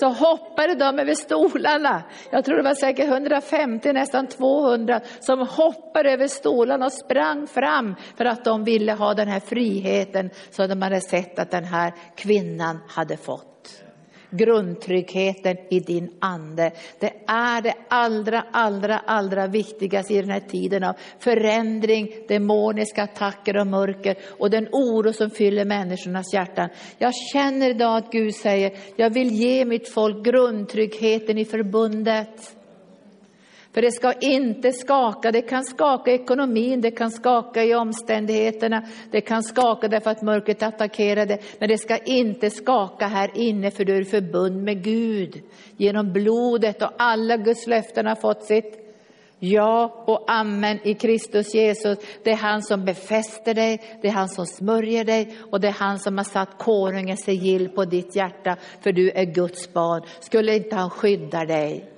så 0.00 0.08
hoppade 0.08 0.74
de 0.74 0.98
över 0.98 1.14
stolarna. 1.14 2.02
Jag 2.30 2.44
tror 2.44 2.56
det 2.56 2.62
var 2.62 2.74
säkert 2.74 3.08
150, 3.08 3.92
nästan 3.92 4.26
200 4.26 5.00
som 5.20 5.48
hoppade 5.48 6.10
över 6.10 6.28
stolarna 6.28 6.86
och 6.86 6.92
sprang 6.92 7.46
fram 7.46 7.94
för 8.16 8.24
att 8.24 8.44
de 8.44 8.64
ville 8.64 8.92
ha 8.92 9.14
den 9.14 9.28
här 9.28 9.40
friheten 9.40 10.30
som 10.50 10.68
de 10.68 10.82
hade 10.82 11.00
sett 11.00 11.38
att 11.38 11.50
den 11.50 11.64
här 11.64 11.92
kvinnan 12.16 12.78
hade 12.88 13.16
fått 13.16 13.53
grundtryggheten 14.36 15.56
i 15.70 15.80
din 15.80 16.10
ande. 16.18 16.72
Det 16.98 17.12
är 17.26 17.62
det 17.62 17.74
allra, 17.88 18.44
allra, 18.50 18.98
allra 18.98 19.46
viktigaste 19.46 20.14
i 20.14 20.20
den 20.20 20.30
här 20.30 20.40
tiden 20.40 20.84
av 20.84 20.94
förändring, 21.18 22.08
demoniska 22.28 23.02
attacker 23.02 23.56
och 23.56 23.66
mörker 23.66 24.16
och 24.38 24.50
den 24.50 24.68
oro 24.72 25.12
som 25.12 25.30
fyller 25.30 25.64
människornas 25.64 26.34
hjärtan. 26.34 26.68
Jag 26.98 27.12
känner 27.32 27.70
idag 27.70 27.96
att 27.96 28.12
Gud 28.12 28.34
säger, 28.34 28.72
jag 28.96 29.10
vill 29.10 29.30
ge 29.30 29.64
mitt 29.64 29.88
folk 29.88 30.24
grundtryggheten 30.24 31.38
i 31.38 31.44
förbundet. 31.44 32.56
För 33.74 33.82
det 33.82 33.92
ska 33.92 34.12
inte 34.12 34.72
skaka, 34.72 35.32
det 35.32 35.42
kan 35.42 35.64
skaka 35.64 36.10
i 36.10 36.14
ekonomin, 36.14 36.80
det 36.80 36.90
kan 36.90 37.10
skaka 37.10 37.64
i 37.64 37.74
omständigheterna, 37.74 38.82
det 39.10 39.20
kan 39.20 39.42
skaka 39.42 39.88
därför 39.88 40.10
att 40.10 40.22
mörkret 40.22 40.62
attackerar 40.62 41.26
det, 41.26 41.38
men 41.58 41.68
det 41.68 41.78
ska 41.78 41.96
inte 41.98 42.50
skaka 42.50 43.06
här 43.06 43.30
inne 43.34 43.70
för 43.70 43.84
du 43.84 43.96
är 43.96 44.04
förbund 44.04 44.62
med 44.62 44.84
Gud 44.84 45.42
genom 45.76 46.12
blodet 46.12 46.82
och 46.82 46.90
alla 46.98 47.36
Guds 47.36 47.66
löften 47.66 48.06
har 48.06 48.14
fått 48.14 48.42
sitt 48.42 48.80
Ja 49.38 50.04
och 50.06 50.30
amen 50.30 50.78
i 50.82 50.94
Kristus 50.94 51.54
Jesus. 51.54 51.98
Det 52.22 52.30
är 52.30 52.36
han 52.36 52.62
som 52.62 52.84
befäster 52.84 53.54
dig, 53.54 53.98
det 54.02 54.08
är 54.08 54.12
han 54.12 54.28
som 54.28 54.46
smörjer 54.46 55.04
dig 55.04 55.36
och 55.50 55.60
det 55.60 55.68
är 55.68 55.72
han 55.72 55.98
som 55.98 56.18
har 56.18 56.24
satt 56.24 56.58
konungens 56.58 57.24
sigill 57.24 57.68
på 57.68 57.84
ditt 57.84 58.16
hjärta 58.16 58.56
för 58.80 58.92
du 58.92 59.10
är 59.10 59.24
Guds 59.24 59.72
barn. 59.72 60.02
Skulle 60.20 60.56
inte 60.56 60.76
han 60.76 60.90
skydda 60.90 61.44
dig? 61.44 61.93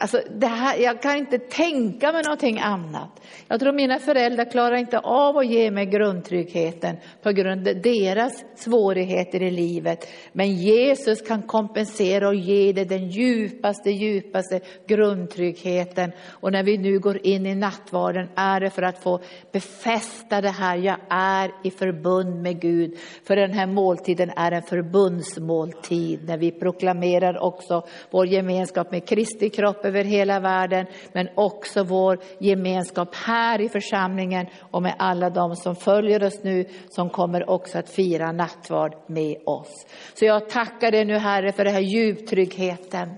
Alltså 0.00 0.22
det 0.30 0.46
här, 0.46 0.76
jag 0.78 1.02
kan 1.02 1.16
inte 1.16 1.38
tänka 1.38 2.12
mig 2.12 2.22
någonting 2.22 2.58
annat. 2.58 3.20
Jag 3.48 3.60
tror 3.60 3.72
mina 3.72 3.98
föräldrar 3.98 4.50
klarar 4.50 4.76
inte 4.76 4.98
av 4.98 5.36
att 5.36 5.46
ge 5.46 5.70
mig 5.70 5.86
grundtryggheten 5.86 6.96
på 7.22 7.32
grund 7.32 7.68
av 7.68 7.80
deras 7.82 8.44
svårigheter 8.56 9.42
i 9.42 9.50
livet. 9.50 10.08
Men 10.32 10.56
Jesus 10.56 11.22
kan 11.22 11.42
kompensera 11.42 12.28
och 12.28 12.34
ge 12.34 12.72
dig 12.72 12.84
den 12.84 13.08
djupaste, 13.08 13.90
djupaste 13.90 14.60
grundtryggheten. 14.86 16.12
Och 16.28 16.52
när 16.52 16.62
vi 16.62 16.78
nu 16.78 16.98
går 16.98 17.26
in 17.26 17.46
i 17.46 17.54
nattvarden 17.54 18.28
är 18.34 18.60
det 18.60 18.70
för 18.70 18.82
att 18.82 19.02
få 19.02 19.20
befästa 19.52 20.40
det 20.40 20.50
här. 20.50 20.76
Jag 20.76 20.96
är 21.10 21.50
i 21.64 21.70
förbund 21.70 22.42
med 22.42 22.60
Gud. 22.60 22.98
För 23.24 23.36
den 23.36 23.52
här 23.52 23.66
måltiden 23.66 24.30
är 24.36 24.52
en 24.52 24.62
förbundsmåltid 24.62 26.20
när 26.24 26.38
vi 26.38 26.50
proklamerar 26.50 27.42
också 27.42 27.86
vår 28.10 28.26
gemenskap 28.26 28.92
med 28.92 29.08
Kristi 29.08 29.50
kropp 29.50 29.87
över 29.88 30.04
hela 30.04 30.40
världen, 30.40 30.86
men 31.12 31.28
också 31.34 31.82
vår 31.82 32.18
gemenskap 32.38 33.14
här 33.14 33.60
i 33.60 33.68
församlingen 33.68 34.46
och 34.70 34.82
med 34.82 34.94
alla 34.98 35.30
de 35.30 35.56
som 35.56 35.76
följer 35.76 36.24
oss 36.24 36.42
nu, 36.42 36.64
som 36.90 37.10
kommer 37.10 37.50
också 37.50 37.78
att 37.78 37.90
fira 37.90 38.32
nattvard 38.32 38.94
med 39.06 39.36
oss. 39.46 39.86
Så 40.14 40.24
jag 40.24 40.48
tackar 40.48 40.90
dig 40.90 41.04
nu 41.04 41.18
Herre 41.18 41.52
för 41.52 41.64
den 41.64 41.74
här 41.74 41.80
djuptryggheten 41.80 43.08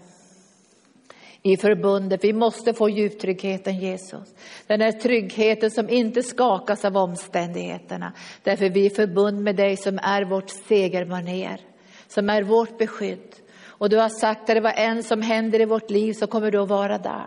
i 1.42 1.56
förbundet. 1.56 2.24
Vi 2.24 2.32
måste 2.32 2.74
få 2.74 2.88
djuptryggheten 2.88 3.78
Jesus. 3.78 4.34
Den 4.66 4.80
här 4.80 4.92
tryggheten 4.92 5.70
som 5.70 5.88
inte 5.88 6.22
skakas 6.22 6.84
av 6.84 6.96
omständigheterna. 6.96 8.12
Därför 8.42 8.70
vi 8.70 8.86
är 8.86 8.90
förbund 8.90 9.42
med 9.42 9.56
dig 9.56 9.76
som 9.76 9.98
är 10.02 10.24
vårt 10.24 10.50
segermaner, 10.50 11.60
som 12.08 12.30
är 12.30 12.42
vårt 12.42 12.78
beskydd. 12.78 13.36
Och 13.80 13.88
du 13.88 13.96
har 13.96 14.08
sagt 14.08 14.40
att 14.40 14.46
det 14.46 14.60
var 14.60 14.72
en 14.76 15.02
som 15.02 15.22
händer 15.22 15.60
i 15.60 15.64
vårt 15.64 15.90
liv 15.90 16.12
så 16.12 16.26
kommer 16.26 16.50
du 16.50 16.58
att 16.58 16.68
vara 16.68 16.98
där. 16.98 17.26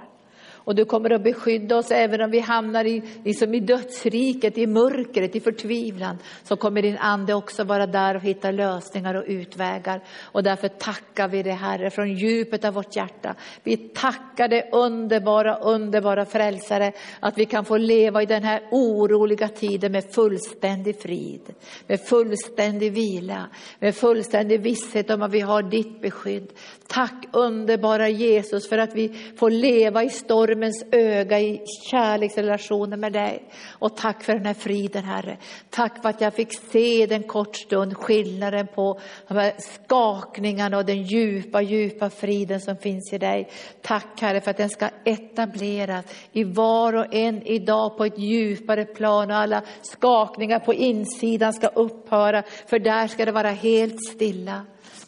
Och 0.65 0.75
du 0.75 0.85
kommer 0.85 1.09
att 1.09 1.23
beskydda 1.23 1.77
oss 1.77 1.91
även 1.91 2.21
om 2.21 2.31
vi 2.31 2.39
hamnar 2.39 2.85
i, 2.85 3.01
liksom 3.25 3.53
i 3.53 3.59
dödsriket, 3.59 4.57
i 4.57 4.67
mörkret, 4.67 5.35
i 5.35 5.39
förtvivlan. 5.39 6.17
Så 6.43 6.55
kommer 6.55 6.81
din 6.81 6.97
ande 6.97 7.33
också 7.33 7.63
vara 7.63 7.87
där 7.87 8.15
och 8.15 8.21
hitta 8.21 8.51
lösningar 8.51 9.15
och 9.15 9.23
utvägar. 9.27 10.01
Och 10.21 10.43
därför 10.43 10.67
tackar 10.67 11.27
vi 11.27 11.43
dig 11.43 11.53
Herre 11.53 11.89
från 11.89 12.13
djupet 12.13 12.65
av 12.65 12.73
vårt 12.73 12.95
hjärta. 12.95 13.35
Vi 13.63 13.77
tackar 13.77 14.47
dig 14.47 14.69
underbara, 14.71 15.55
underbara 15.55 16.25
frälsare 16.25 16.91
att 17.19 17.37
vi 17.37 17.45
kan 17.45 17.65
få 17.65 17.77
leva 17.77 18.23
i 18.23 18.25
den 18.25 18.43
här 18.43 18.61
oroliga 18.71 19.47
tiden 19.47 19.91
med 19.91 20.13
fullständig 20.13 21.01
frid, 21.01 21.53
med 21.87 22.01
fullständig 22.01 22.91
vila, 22.91 23.49
med 23.79 23.95
fullständig 23.95 24.61
visshet 24.61 25.09
om 25.09 25.21
att 25.21 25.31
vi 25.31 25.39
har 25.39 25.63
ditt 25.63 26.01
beskydd. 26.01 26.47
Tack 26.87 27.25
underbara 27.31 28.09
Jesus 28.09 28.69
för 28.69 28.77
att 28.77 28.95
vi 28.95 29.33
får 29.37 29.49
leva 29.49 30.03
i 30.03 30.09
storm 30.09 30.52
ormens 30.53 30.83
öga 30.91 31.39
i 31.39 31.61
kärleksrelationen 31.89 32.99
med 32.99 33.13
dig. 33.13 33.43
Och 33.69 33.97
tack 33.97 34.23
för 34.23 34.33
den 34.33 34.45
här 34.45 34.53
friden 34.53 35.03
Herre. 35.03 35.37
Tack 35.69 36.01
för 36.01 36.09
att 36.09 36.21
jag 36.21 36.33
fick 36.33 36.53
se 36.71 37.05
den 37.05 37.23
kort 37.23 37.55
stund 37.55 37.97
skillnaden 37.97 38.67
på 38.75 38.99
de 39.27 39.37
här 39.37 39.53
skakningarna 39.57 40.77
och 40.77 40.85
den 40.85 41.03
djupa, 41.03 41.61
djupa 41.61 42.09
friden 42.09 42.61
som 42.61 42.77
finns 42.77 43.13
i 43.13 43.17
dig. 43.17 43.49
Tack 43.81 44.21
Herre 44.21 44.41
för 44.41 44.51
att 44.51 44.57
den 44.57 44.69
ska 44.69 44.89
etableras 45.05 46.05
i 46.31 46.43
var 46.43 46.93
och 46.93 47.13
en 47.13 47.47
idag 47.47 47.97
på 47.97 48.05
ett 48.05 48.19
djupare 48.19 48.85
plan 48.85 49.31
och 49.31 49.37
alla 49.37 49.61
skakningar 49.81 50.59
på 50.59 50.73
insidan 50.73 51.53
ska 51.53 51.67
upphöra 51.67 52.43
för 52.65 52.79
där 52.79 53.07
ska 53.07 53.25
det 53.25 53.31
vara 53.31 53.49
helt 53.49 54.03
stilla. 54.13 54.65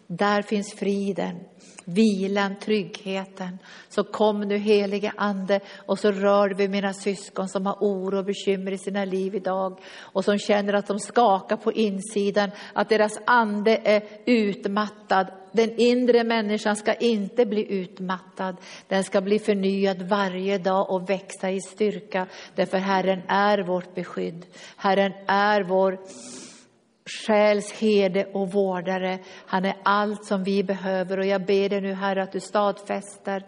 Där 0.07 0.41
finns 0.41 0.73
friden 0.73 1.35
vilan, 1.85 2.55
tryggheten. 2.55 3.59
Så 3.89 4.03
kom 4.03 4.41
nu 4.41 4.57
helige 4.57 5.11
Ande 5.17 5.59
och 5.85 5.99
så 5.99 6.11
rör 6.11 6.49
vi 6.49 6.67
mina 6.67 6.93
syskon 6.93 7.49
som 7.49 7.65
har 7.65 7.77
oro 7.79 8.17
och 8.17 8.25
bekymmer 8.25 8.71
i 8.71 8.77
sina 8.77 9.05
liv 9.05 9.35
idag 9.35 9.79
och 9.99 10.25
som 10.25 10.37
känner 10.37 10.73
att 10.73 10.87
de 10.87 10.99
skakar 10.99 11.57
på 11.57 11.73
insidan, 11.73 12.51
att 12.73 12.89
deras 12.89 13.19
ande 13.25 13.81
är 13.83 14.03
utmattad. 14.25 15.27
Den 15.51 15.79
inre 15.79 16.23
människan 16.23 16.75
ska 16.75 16.93
inte 16.93 17.45
bli 17.45 17.71
utmattad, 17.73 18.57
den 18.87 19.03
ska 19.03 19.21
bli 19.21 19.39
förnyad 19.39 20.01
varje 20.01 20.57
dag 20.57 20.89
och 20.89 21.09
växa 21.09 21.51
i 21.51 21.61
styrka. 21.61 22.27
Därför 22.55 22.77
Herren 22.77 23.21
är 23.27 23.59
vårt 23.59 23.95
beskydd, 23.95 24.45
Herren 24.75 25.13
är 25.27 25.63
vår 25.63 25.97
själs 27.05 27.71
herde 27.71 28.25
och 28.25 28.51
vårdare. 28.51 29.19
Han 29.45 29.65
är 29.65 29.75
allt 29.83 30.25
som 30.25 30.43
vi 30.43 30.63
behöver 30.63 31.19
och 31.19 31.25
jag 31.25 31.45
ber 31.45 31.69
dig 31.69 31.81
nu 31.81 31.93
Herre 31.93 32.23
att 32.23 32.31
du 32.31 32.39
stadfäster 32.39 33.43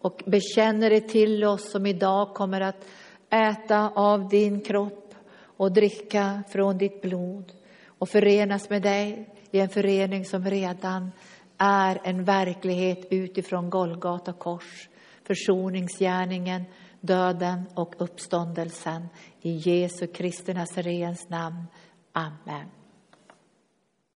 och 0.00 0.22
bekänner 0.26 0.90
det 0.90 1.00
till 1.00 1.44
oss 1.44 1.70
som 1.70 1.86
idag 1.86 2.34
kommer 2.34 2.60
att 2.60 2.86
äta 3.30 3.88
av 3.94 4.28
din 4.28 4.60
kropp 4.60 5.14
och 5.56 5.72
dricka 5.72 6.42
från 6.48 6.78
ditt 6.78 7.02
blod 7.02 7.52
och 7.86 8.08
förenas 8.08 8.70
med 8.70 8.82
dig 8.82 9.28
i 9.50 9.60
en 9.60 9.68
förening 9.68 10.24
som 10.24 10.44
redan 10.44 11.12
är 11.58 12.00
en 12.04 12.24
verklighet 12.24 13.06
utifrån 13.10 13.70
Golgata 13.70 14.32
kors, 14.32 14.88
försoningsgärningen, 15.26 16.64
döden 17.00 17.62
och 17.74 17.94
uppståndelsen. 17.98 19.08
I 19.42 19.50
Jesu 19.50 20.06
Kristi 20.06 20.54
Nazarens 20.54 21.28
namn. 21.28 21.66
Amen. 22.12 22.79